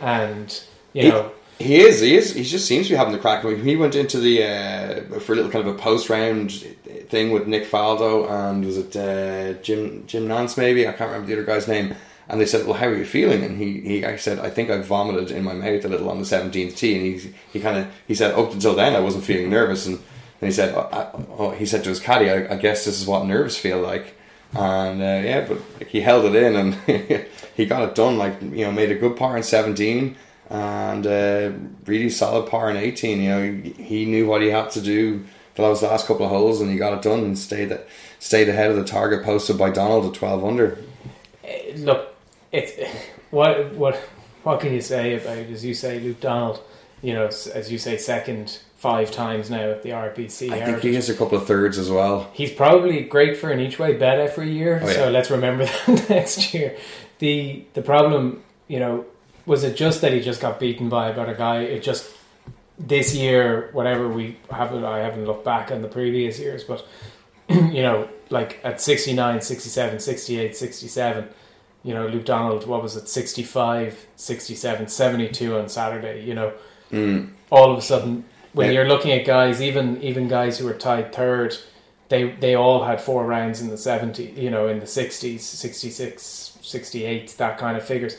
[0.00, 0.48] And
[0.98, 1.22] you know,
[1.58, 2.00] He is.
[2.00, 2.26] He is.
[2.40, 3.44] He just seems to be having the crack.
[3.44, 6.48] When He went into the uh, for a little kind of a post round
[7.12, 11.26] thing with Nick Faldo and was it uh, Jim Jim Nantz maybe I can't remember
[11.28, 11.88] the other guy's name.
[12.30, 14.70] And they said, "Well, how are you feeling?" And he he actually said, "I think
[14.70, 17.14] I vomited in my mouth a little on the seventeenth tee." And he
[17.52, 19.98] he kind of he said, "Up until then, I wasn't feeling nervous." And
[20.40, 23.06] then he said, oh, oh, "He said to his caddy, I, I guess this is
[23.06, 24.14] what nerves feel like."
[24.52, 26.74] And uh, yeah, but like, he held it in and
[27.54, 28.18] he got it done.
[28.18, 30.16] Like you know, made a good par in seventeen
[30.50, 31.52] and uh,
[31.86, 33.22] really solid par in 18.
[33.22, 35.24] You know, he, he knew what he had to do
[35.54, 37.78] for those last couple of holes, and he got it done and stayed
[38.18, 40.78] stayed ahead of the target posted by Donald at 12 under.
[41.44, 42.14] eh, look,
[42.50, 42.72] it's
[43.30, 43.96] what what
[44.42, 46.60] what can you say about as you say Luke Donald?
[47.02, 50.50] You know, as you say, second five times now at the RBC.
[50.50, 52.30] I think he has a couple of thirds as well.
[52.32, 54.94] He's probably great for an each way bet every year, Oh, yeah.
[54.94, 56.76] so let's remember that next year.
[57.18, 59.04] The the problem, you know,
[59.44, 61.60] was it just that he just got beaten by a better guy?
[61.60, 62.10] It just
[62.78, 66.86] this year, whatever we haven't, I haven't looked back on the previous years, but
[67.50, 71.28] you know, like at 69, 67, 68, 67,
[71.84, 76.52] you know, Luke Donald, what was it, 65, 67, 72 on Saturday, you know,
[76.90, 77.30] Mm.
[77.50, 78.72] all of a sudden when Yeah.
[78.74, 81.56] you're looking at guys even even guys who were tied third
[82.08, 86.58] they they all had four rounds in the 70 you know in the 60s 66
[86.60, 88.16] 68 that kind of figures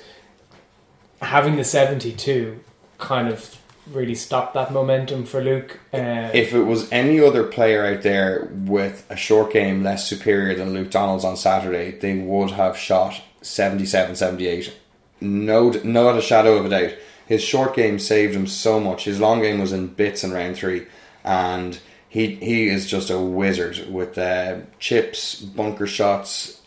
[1.21, 2.59] having the 72
[2.97, 3.57] kind of
[3.91, 8.47] really stopped that momentum for Luke uh, If it was any other player out there
[8.53, 13.21] with a short game less superior than Luke Donald's on Saturday, they would have shot
[13.41, 14.73] 77 78.
[15.19, 16.93] No, not a shadow of a doubt.
[17.31, 19.05] His short game saved him so much.
[19.05, 20.85] His long game was in bits in round three,
[21.23, 26.59] and he he is just a wizard with uh, chips, bunker shots,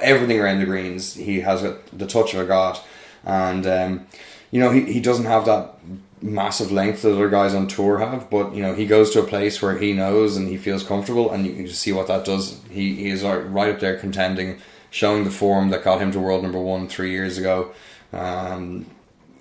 [0.00, 1.14] everything around the greens.
[1.14, 2.80] He has a, the touch of a god,
[3.22, 4.06] and um,
[4.50, 5.76] you know he, he doesn't have that
[6.20, 9.26] massive length that other guys on tour have, but you know he goes to a
[9.28, 12.24] place where he knows and he feels comfortable, and you can just see what that
[12.24, 12.60] does.
[12.68, 16.42] He he is right up there contending, showing the form that got him to world
[16.42, 17.72] number one three years ago.
[18.12, 18.86] Um,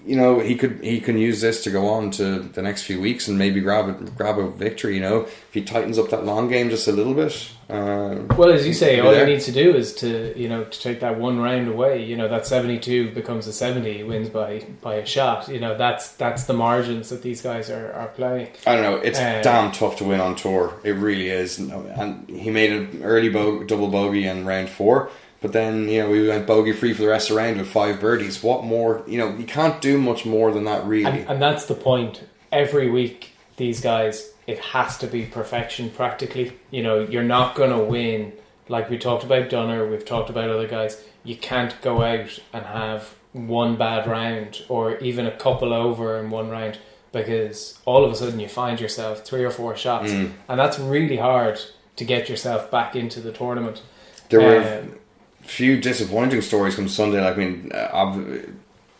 [0.05, 2.99] you know he could he can use this to go on to the next few
[2.99, 4.95] weeks and maybe grab a grab a victory.
[4.95, 7.51] You know if he tightens up that long game just a little bit.
[7.69, 9.25] Uh, well as you say all there.
[9.25, 12.15] he needs to do is to you know to take that one round away you
[12.15, 16.09] know that 72 becomes a 70 he wins by by a shot you know that's
[16.11, 18.97] that's the margins that these guys are, are playing I don't know.
[18.97, 20.73] It's Uh, damn tough to win on tour.
[20.83, 21.57] It really is.
[21.57, 25.09] And he made an early bo- double bogey in round four,
[25.43, 27.67] but then you know we went bogey free for the rest of the round with
[27.67, 28.41] five birdies.
[28.41, 29.03] What more?
[29.05, 31.05] You know you can't do much more than that, really.
[31.05, 32.23] And, and that's the point.
[32.51, 36.53] Every week, these guys, it has to be perfection practically.
[36.71, 38.33] You know, you're not going to win.
[38.69, 41.03] Like we talked about Dunner, we've talked about other guys.
[41.23, 46.29] You can't go out and have one bad round or even a couple over in
[46.29, 46.77] one round
[47.11, 50.31] because all of a sudden you find yourself three or four shots, Mm.
[50.47, 51.59] and that's really hard
[51.95, 53.81] to get yourself back into the tournament.
[54.29, 54.95] There were Um,
[55.43, 57.21] few disappointing stories from Sunday.
[57.21, 58.51] Like, I mean, uh,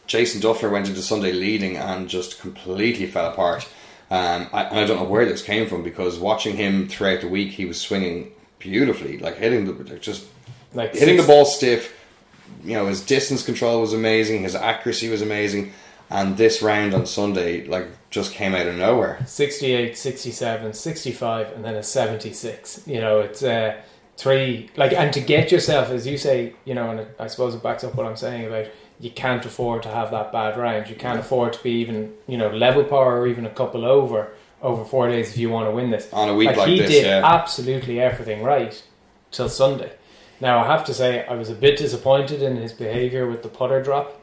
[0.08, 3.68] Jason Dufner went into Sunday leading and just completely fell apart.
[4.12, 7.28] Um, I, and I don't know where this came from because watching him throughout the
[7.28, 10.26] week, he was swinging beautifully, like hitting the just
[10.74, 12.00] like hitting the ball stiff.
[12.64, 15.74] You know, his distance control was amazing, his accuracy was amazing,
[16.10, 19.24] and this round on Sunday, like, just came out of nowhere.
[19.26, 22.84] 68, 67, 65, and then a 76.
[22.86, 23.82] You know, it's uh,
[24.18, 27.55] three, like, and to get yourself, as you say, you know, and it, I suppose
[27.55, 28.68] it backs up what I'm saying about
[28.99, 30.89] you can't afford to have that bad round.
[30.89, 34.32] You can't afford to be even, you know, level par or even a couple over
[34.61, 36.11] over four days if you want to win this.
[36.14, 37.22] On a week like, he this, did yeah.
[37.24, 38.82] absolutely everything right
[39.32, 39.91] till Sunday.
[40.39, 43.49] Now I have to say I was a bit disappointed in his behaviour with the
[43.49, 44.22] putter drop.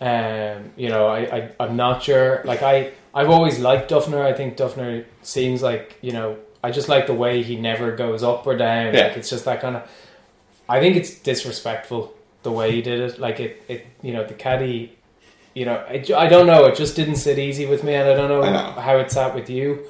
[0.00, 2.42] Um, you know, I, I I'm not sure.
[2.44, 4.22] Like I I've always liked Dufner.
[4.24, 8.22] I think Dufner seems like you know I just like the way he never goes
[8.22, 8.94] up or down.
[8.94, 9.08] Yeah.
[9.08, 9.90] Like it's just that kind of.
[10.68, 13.18] I think it's disrespectful the way he did it.
[13.18, 14.96] Like it it you know the caddy.
[15.54, 16.66] You know, I, I don't know.
[16.66, 18.80] It just didn't sit easy with me, and I don't know, I know.
[18.80, 19.80] how it sat with you.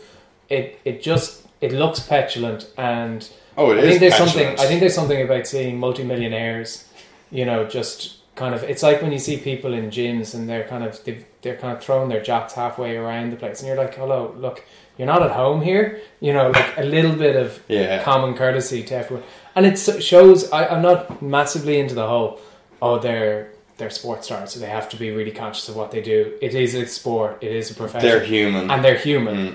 [0.48, 4.30] It it just it looks petulant, and Oh, it I think there's petulant.
[4.32, 4.58] something.
[4.58, 6.88] I think there's something about seeing multimillionaires.
[7.30, 8.62] You know, just kind of.
[8.64, 10.98] It's like when you see people in gyms and they're kind of
[11.42, 14.64] they're kind of throwing their jacks halfway around the place, and you're like, "Hello, look,
[15.00, 15.84] you're not at home here."
[16.20, 18.02] You know, like a little bit of Yeah.
[18.02, 19.24] common courtesy to everyone,
[19.56, 20.38] and it shows.
[20.52, 22.38] I, I'm not massively into the whole.
[22.82, 23.48] Oh, they're
[23.78, 26.18] they're sports stars, so they have to be really conscious of what they do.
[26.42, 27.38] It is a sport.
[27.40, 28.70] It is a profession They're human.
[28.70, 29.36] and they're human.
[29.36, 29.54] Mm.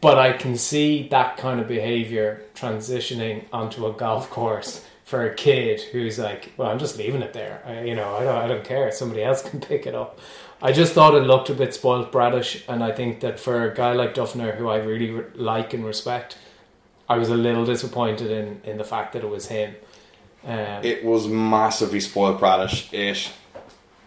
[0.00, 5.34] But I can see that kind of behavior transitioning onto a golf course for a
[5.34, 7.62] kid who's like, "Well, I'm just leaving it there.
[7.66, 8.90] I, you know, I don't, I don't care.
[8.92, 10.18] Somebody else can pick it up."
[10.62, 13.74] I just thought it looked a bit spoilt, bratish, and I think that for a
[13.74, 16.38] guy like Dufner, who I really re- like and respect,
[17.08, 19.74] I was a little disappointed in in the fact that it was him.
[20.46, 22.88] Um, It was massively spoiled bratish.
[22.92, 23.30] It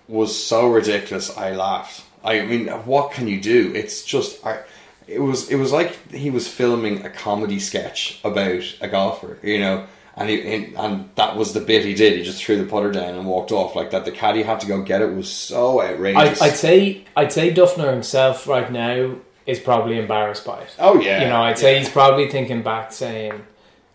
[0.07, 1.35] was so ridiculous.
[1.37, 2.03] I laughed.
[2.23, 3.71] I mean, what can you do?
[3.75, 4.45] It's just.
[4.45, 4.59] I,
[5.07, 5.49] it was.
[5.49, 9.37] It was like he was filming a comedy sketch about a golfer.
[9.43, 9.87] You know.
[10.19, 12.17] And, he, and and that was the bit he did.
[12.17, 14.03] He just threw the putter down and walked off like that.
[14.03, 15.13] The caddy had to go get it.
[15.13, 16.41] Was so outrageous.
[16.41, 19.15] I'd say I'd say Dufner himself right now
[19.45, 20.75] is probably embarrassed by it.
[20.79, 21.21] oh yeah.
[21.21, 23.45] you know, I'd say he's probably thinking back, saying,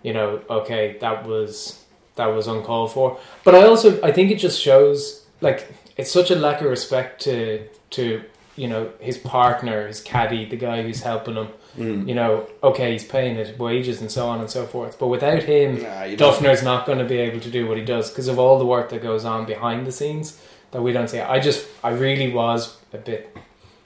[0.02, 3.18] you know, okay, that was that was uncalled for.
[3.42, 7.20] But I also I think it just shows like it's such a lack of respect
[7.22, 8.22] to to
[8.56, 11.48] you know his partner, his caddy, the guy who's helping him.
[11.76, 12.06] Mm.
[12.08, 14.98] You know, okay, he's paying his wages and so on and so forth.
[14.98, 18.10] But without him, Nah, Dufner's not going to be able to do what he does
[18.10, 20.38] because of all the work that goes on behind the scenes
[20.72, 21.20] that we don't see.
[21.20, 23.34] I just, I really was a bit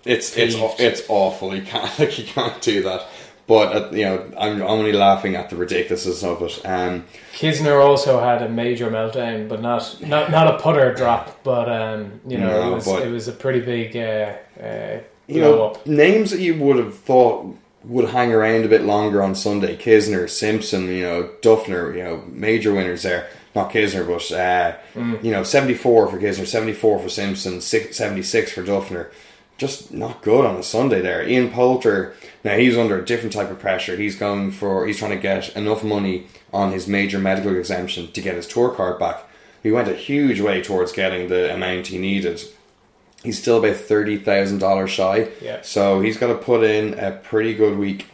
[0.04, 0.80] It's it's peeved.
[0.80, 1.54] it's awful.
[1.54, 3.06] You can't like you can't do that.
[3.48, 6.60] But uh, you know, I'm only laughing at the ridiculousness of it.
[6.66, 11.68] Um, Kisner also had a major meltdown, but not not not a putter drop, but
[11.68, 15.66] um, you know No, it was it was a pretty big uh, uh, you know,
[15.66, 15.86] up.
[15.86, 17.56] names that you would have thought
[17.86, 19.76] would hang around a bit longer on Sunday.
[19.76, 23.28] Kisner, Simpson, you know, Dufner, you know, major winners there.
[23.54, 25.22] Not Kisner, but uh, Mm.
[25.24, 29.06] you know, seventy four for Kisner, seventy four for Simpson, 76 for Dufner.
[29.58, 31.26] Just not good on a Sunday there.
[31.26, 32.12] Ian Poulter,
[32.44, 33.96] now he's under a different type of pressure.
[33.96, 38.20] He's going for, he's trying to get enough money on his major medical exemption to
[38.20, 39.24] get his tour card back.
[39.62, 42.42] He went a huge way towards getting the amount he needed.
[43.26, 45.28] He's still about thirty thousand dollars shy.
[45.42, 45.60] Yeah.
[45.62, 48.06] So he's got to put in a pretty good week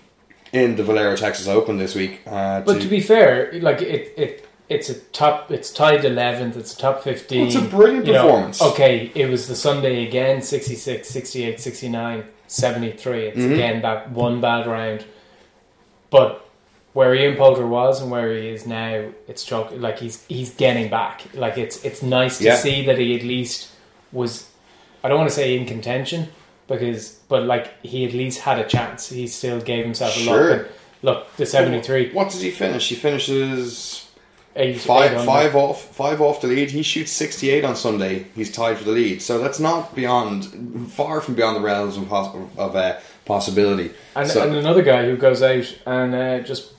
[0.53, 2.21] in the Valero Texas Open this week.
[2.27, 5.51] Uh, But to be fair, like it, it it's a top.
[5.51, 6.57] It's tied eleventh.
[6.57, 7.41] It's a top fifteen.
[7.47, 8.63] Well, it's a brilliant you know, performance.
[8.63, 13.27] okay, it was the Sunday again 66, 68, 69, 73.
[13.29, 13.53] It's Mhm.
[13.55, 15.05] again that one bad round.
[16.11, 16.47] But
[16.93, 20.89] where Ian Poulter was and where he is now, it's choc- like he's he's getting
[20.91, 21.23] back.
[21.35, 22.57] Like it's it's nice to Yeah.
[22.57, 23.69] see that he at least
[24.13, 24.49] was.
[25.05, 26.29] I don't want to say in contention
[26.69, 29.09] because, but like he at least had a chance.
[29.09, 30.49] He still gave himself a Sure.
[30.51, 30.61] look.
[30.61, 30.69] And
[31.03, 32.13] look, the seventy three.
[32.13, 32.89] what does he finish?
[32.89, 34.09] He finishes
[34.55, 36.71] Eight, five eight five off five off the lead.
[36.71, 38.27] He shoots sixty eight on Sunday.
[38.37, 39.23] He's tied for the lead.
[39.23, 43.93] So that's not beyond far from beyond the realms of, of uh, possibility.
[44.15, 46.72] And, So- and another guy who goes out and uh, just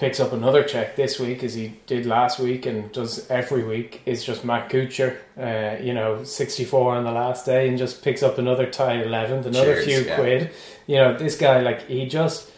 [0.00, 4.00] picks up another check this week, as he did last week and does every week,
[4.06, 5.18] is just Matt Kuchar.
[5.38, 9.02] Uh, you know, sixty four on the last day, and just picks up another tie
[9.02, 10.14] eleventh, another Cheers, few yeah.
[10.16, 10.50] quid.
[10.86, 12.50] You know, this guy like he just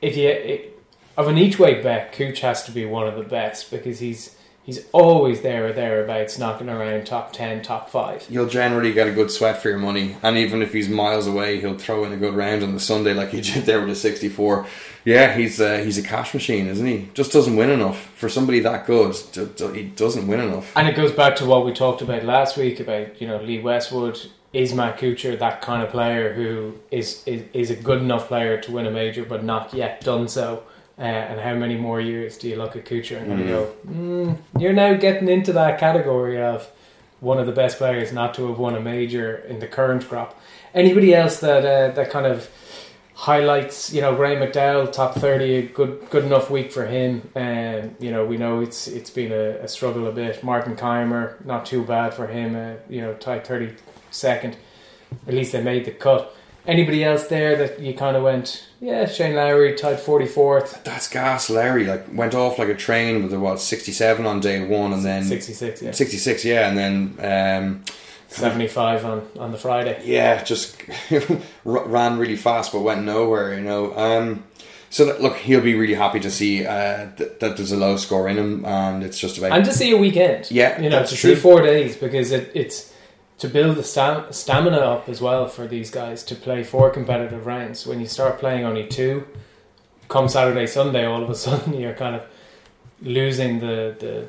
[0.00, 0.80] if you it,
[1.16, 4.36] of an each way bet, Cooch has to be one of the best because he's
[4.62, 8.24] he's always there or thereabouts, knocking around top ten, top five.
[8.30, 11.60] You'll generally get a good sweat for your money, and even if he's miles away,
[11.60, 13.96] he'll throw in a good round on the Sunday like he did there with a
[13.96, 14.66] 64.
[15.06, 17.08] Yeah, he's uh, he's a cash machine, isn't he?
[17.14, 19.14] Just doesn't win enough for somebody that good.
[19.32, 20.72] d- d- He doesn't win enough.
[20.76, 23.60] And it goes back to what we talked about last week about you know Lee
[23.60, 24.18] Westwood.
[24.52, 28.60] Is Matt Kuchar that kind of player who is, is is a good enough player
[28.62, 30.62] to win a major, but not yet done so?
[30.98, 33.46] Uh, and how many more years do you look at Kuchar and Mm.
[33.48, 36.68] go, mm, you're now getting into that category of
[37.20, 40.40] one of the best players not to have won a major in the current crop.
[40.74, 42.48] Anybody else that uh, that kind of
[43.16, 47.28] highlights, you know, Graham McDowell, top thirty, a good good enough week for him.
[47.34, 50.44] Um, you know, we know it's it's been a, a struggle a bit.
[50.44, 52.54] Martin Kaymer, not too bad for him.
[52.54, 53.74] Uh, you know, tied thirty
[54.10, 54.56] second.
[55.26, 56.34] At least they made the cut.
[56.66, 61.08] Anybody else there that you kind of went, yeah, Shane Lowry tied forty fourth, That's
[61.08, 61.48] gas.
[61.48, 65.04] Larry like went off like a train with the what 67 on day one, and
[65.04, 67.84] then sixty six, yeah, 66, yeah, and then um,
[68.36, 70.00] seventy five on on the Friday.
[70.04, 70.80] yeah, just
[71.64, 73.96] ran really fast but went nowhere, you know.
[73.96, 74.44] Um,
[74.88, 77.96] so that, look, he'll be really happy to see uh, th- that there's a low
[77.96, 80.50] score in him, and it's just about and to see a weekend.
[80.50, 81.34] Yeah, you know, to true.
[81.34, 82.92] see four days because it, it's
[83.38, 87.44] to build the stam- stamina up as well for these guys to play four competitive
[87.46, 87.86] rounds.
[87.86, 89.26] When you start playing only two,
[90.08, 92.22] come Saturday, Sunday, all of a sudden you're kind of
[93.02, 94.28] losing the the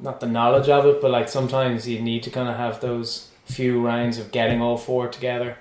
[0.00, 3.30] not the knowledge of it, but like sometimes you need to kind of have those
[3.44, 5.56] few rounds of getting all four together.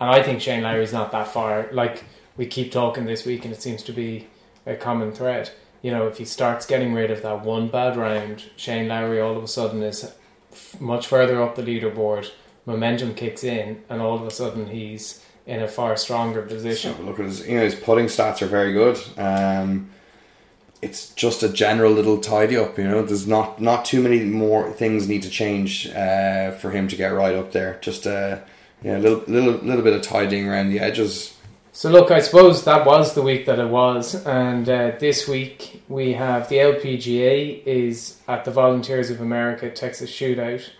[0.00, 1.68] And I think Shane Lowry's not that far.
[1.72, 2.04] Like
[2.36, 4.28] we keep talking this week, and it seems to be
[4.66, 5.50] a common thread.
[5.82, 9.36] You know, if he starts getting rid of that one bad round, Shane Lowry all
[9.36, 10.12] of a sudden is
[10.80, 12.30] much further up the leaderboard.
[12.64, 17.06] Momentum kicks in, and all of a sudden he's in a far stronger position.
[17.06, 18.98] look at his, you know, his putting stats are very good.
[19.16, 19.90] Um,
[20.82, 23.02] it's just a general little tidy up, you know.
[23.02, 27.08] There's not not too many more things need to change uh, for him to get
[27.08, 27.78] right up there.
[27.80, 28.38] Just uh,
[28.84, 31.36] a little little little bit of tidying around the edges.
[31.72, 35.82] So look, I suppose that was the week that it was, and uh, this week
[35.88, 40.70] we have the LPGA is at the Volunteers of America Texas Shootout.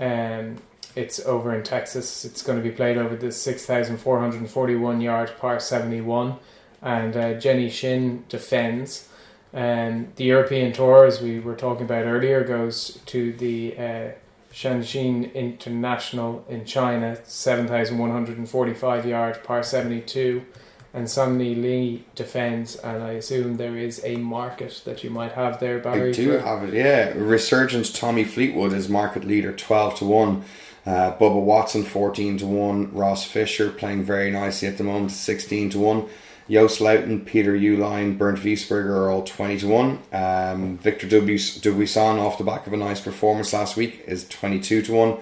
[0.00, 0.56] Um,
[0.96, 2.24] it's over in Texas.
[2.24, 6.36] It's going to be played over the six thousand four hundred forty-one yard par seventy-one,
[6.82, 9.08] and uh, Jenny Shin defends.
[9.52, 14.08] Um, the European Tour, as we were talking about earlier, goes to the uh,
[14.52, 20.44] Shenzhen International in China, 7,145 yard par 72.
[20.92, 25.60] And Soomin Lee defends, and I assume there is a market that you might have
[25.60, 26.08] there, Barry.
[26.10, 27.12] I do for- have it, yeah.
[27.14, 30.44] Resurgence Tommy Fleetwood is market leader, twelve to one.
[30.84, 32.92] Uh, Bubba Watson, fourteen to one.
[32.92, 36.08] Ross Fisher playing very nicely at the moment, sixteen to one.
[36.50, 40.00] Joost Luiten, Peter Uihlein, Bernd Wiesberger are all twenty to one.
[40.12, 44.82] Um, Victor Dubuis- Dubuisson, off the back of a nice performance last week, is twenty-two
[44.82, 45.18] to one.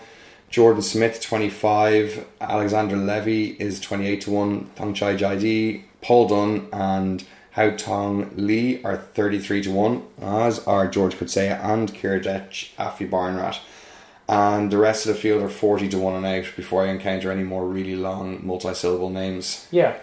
[0.51, 2.25] Jordan Smith, 25.
[2.41, 4.71] Alexander Levy is 28 to 1.
[4.77, 7.23] Thongchai Paul Dunne, and
[7.55, 13.59] Haotong Li are 33 to 1, as are George Coetzee and Kiradech Aphibarnrat.
[14.27, 17.31] And the rest of the field are 40 to 1 and out before I encounter
[17.31, 19.67] any more really long multi syllable names.
[19.71, 19.99] Yeah.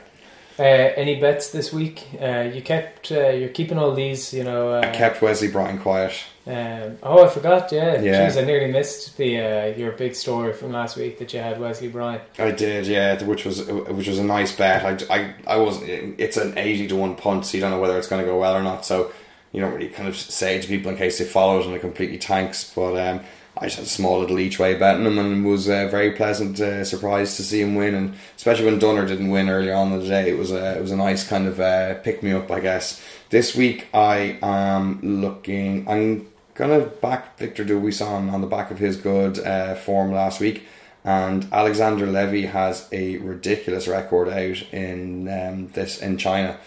[0.58, 2.08] Uh, any bets this week?
[2.22, 4.74] Uh, you kept, uh, you're keeping all these, you know.
[4.74, 6.14] Uh, I kept Wesley Bryan quiet.
[6.47, 7.72] Um, oh, I forgot.
[7.72, 8.30] Yeah, Yeah.
[8.30, 11.60] Jeez, I nearly missed the uh, your big story from last week that you had
[11.60, 12.22] Wesley Bryan.
[12.38, 15.10] I did, yeah, which was which was a nice bet.
[15.10, 17.97] I, I, I was it's an eighty to one punt, so you don't know whether
[17.97, 18.86] it's going to go well or not.
[18.86, 19.12] So
[19.51, 21.80] you don't really kind of say to people in case they follow it and it
[21.80, 22.72] completely tanks.
[22.76, 23.22] But um,
[23.58, 26.60] I just had a small little each way betting him and was uh, very pleasant
[26.60, 27.95] uh, surprised to see him win.
[27.95, 30.82] And especially when Dunner didn't win early on in the day, it was a it
[30.82, 33.01] was a nice kind of uh, pick me up, I guess.
[33.30, 35.88] This week I am looking.
[35.88, 40.64] I'm gonna back Victor Dubuisson on the back of his good uh, form last week.
[41.06, 46.58] And Alexander Levy has a ridiculous record out in um, this in China,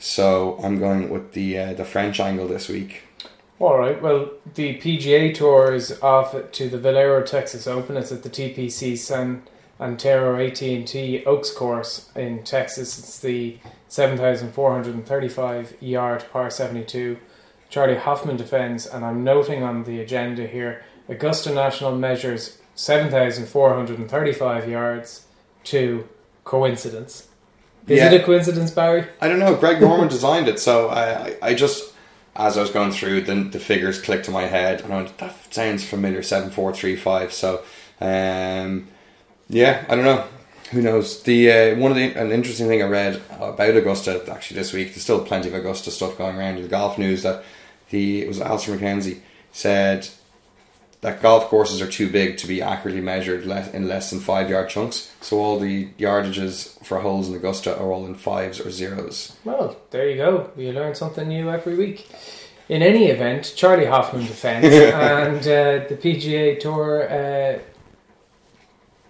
[0.00, 3.02] so I'm going with the uh, the French angle this week.
[3.60, 4.00] All right.
[4.02, 7.96] Well, the PGA Tour is off to the Valero Texas Open.
[7.96, 9.42] It's at the TPC San
[9.80, 12.98] Antonio AT&T Oaks Course in Texas.
[12.98, 17.16] It's the 7,435 yard par 72.
[17.70, 25.26] Charley Hoffman defends, and I'm noting on the agenda here Augusta National measures 7,435 yards
[25.64, 26.08] to
[26.44, 27.28] coincidence.
[27.86, 28.10] Is Yeah.
[28.12, 29.06] it a coincidence, Barry?
[29.20, 29.54] I don't know.
[29.54, 31.92] Greg Norman designed it, so I, I, I just
[32.36, 35.18] as I was going through, then the figures clicked to my head, and I went,
[35.18, 37.32] "That sounds familiar." Seven four three five.
[37.32, 37.62] So,
[38.00, 38.88] um,
[39.48, 40.24] yeah, I don't know.
[40.72, 41.22] Who knows?
[41.22, 44.88] The uh, one of the an interesting thing I read about Augusta actually this week.
[44.88, 47.44] There's still plenty of Augusta stuff going around in the golf news that
[47.90, 49.20] the it was Alister MacKenzie
[49.52, 50.08] said
[51.04, 54.70] that golf courses are too big to be accurately measured in less than five yard
[54.70, 55.12] chunks.
[55.20, 59.36] So all the yardages for holes in Augusta are all in fives or zeros.
[59.44, 60.50] Well, there you go.
[60.56, 62.08] You learn something new every week.
[62.70, 67.12] In any event, Charley Hoffman defends, and uh, the PGA Tour.
[67.12, 67.58] Uh,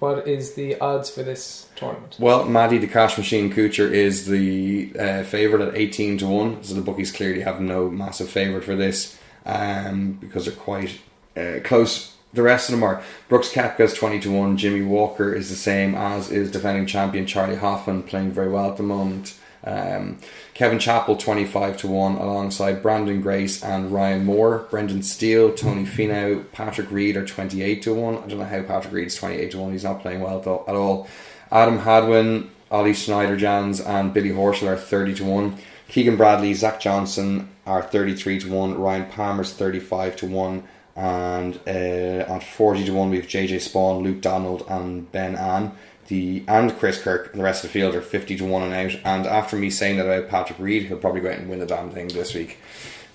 [0.01, 2.17] what is the odds for this tournament?
[2.19, 6.65] Well, Maddie the Cash Machine Kuchar is the uh, favourite at 18 to 1.
[6.65, 9.17] So the bookies clearly have no massive favourite for this
[9.47, 10.99] um, because they're quite
[11.37, 12.13] uh, close.
[12.33, 14.57] The rest of them are Brooks Koepka's 20 to 1.
[14.57, 18.77] Jimmy Walker is the same as is defending champion Charley Hoffman, playing very well at
[18.77, 19.35] the moment.
[19.67, 20.19] Um,
[20.53, 24.67] Kevin Chappell 25 to 1 alongside Branden Grace and Ryan Moore.
[24.71, 28.15] Brendan Steele, Tony Finau, Patrick Reed are 28 to 1.
[28.15, 29.73] I don't know how Patrick Reed's 28 to 1.
[29.73, 31.09] He's not playing well at all.
[31.51, 35.57] Adam Hadwin, Ollie Schniederjans and Billy Horschel are 30 to 1.
[35.89, 38.79] Keegan Bradley, Zach Johnson are 33 to 1.
[38.79, 40.63] Ryan Palmer's 35 to 1.
[40.97, 45.73] And uh, at 40 to 1, we have JJ Spaun, Luke Donald, and Ben An.
[46.09, 48.75] the and Chris Kirk and the rest of the field are fifty to one and
[48.75, 49.01] out.
[49.05, 51.67] And after me saying that about Patrick Reed, he'll probably go out and win the
[51.67, 52.59] damn thing this week.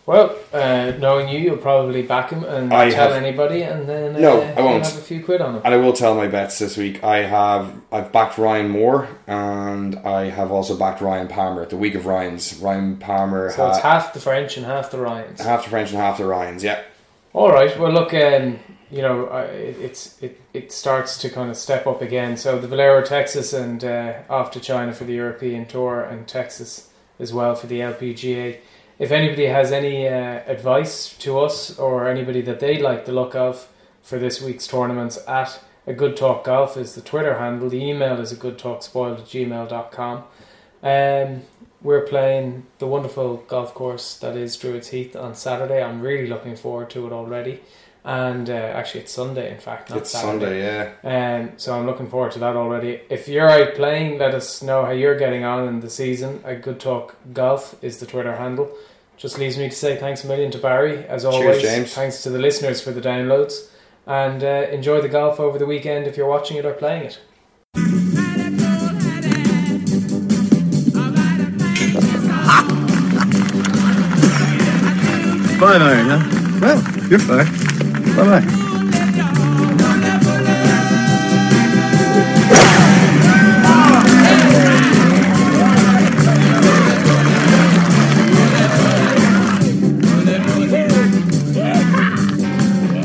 [0.07, 4.15] Well, uh, knowing you, you'll probably back him and I tell have- anybody, and then
[4.15, 4.83] uh, No, I won't.
[4.83, 5.61] have a few quid on him.
[5.63, 7.03] And I will tell my bets this week.
[7.03, 11.61] I have I've backed Ryan Moore and I have also backed Ryan Palmer.
[11.61, 14.97] At the week of Ryan's Ryan Palmer So it's half the French and half the
[14.99, 15.41] Ryans.
[15.41, 16.63] half the French and half the Ryans.
[16.63, 16.81] Yeah,
[17.33, 17.77] All right.
[17.79, 18.59] Well, look, um,
[18.89, 22.37] you know, it, it's it, it starts to kind of step up again.
[22.37, 26.89] So the Valero, Texas, and uh, off to China for the European Tour, and Texas
[27.19, 28.59] as well for the LPGA.
[28.97, 33.35] If anybody has any uh, advice to us or anybody that they'd like the look
[33.35, 33.69] of
[34.01, 37.69] for this week's tournaments, at a good talk golf is the Twitter handle.
[37.69, 40.23] The email is a good talk spoiled at gmail.com.
[40.81, 41.41] Um,
[41.81, 45.81] we're playing the wonderful golf course that is Druids Heath on Saturday.
[45.81, 47.61] I'm really looking forward to it already.
[48.03, 50.45] And uh, actually, it's Sunday, in fact, not it's Saturday.
[50.45, 50.95] Sunday.
[51.03, 53.01] Yeah, Um, so I'm looking forward to that already.
[53.09, 56.41] If you're out playing, let us know how you're getting on in the season.
[56.45, 58.71] A good talk golf is the Twitter handle.
[59.17, 61.61] Just leaves me to say thanks a million to Barry as always.
[61.61, 61.93] James.
[61.93, 63.69] Thanks to the listeners for the downloads,
[64.07, 67.19] and uh, enjoy the golf over the weekend if you're watching it or playing it.
[75.59, 76.59] Five iron, huh?
[76.61, 77.45] Well, you're fine.
[78.15, 78.58] Bye bye.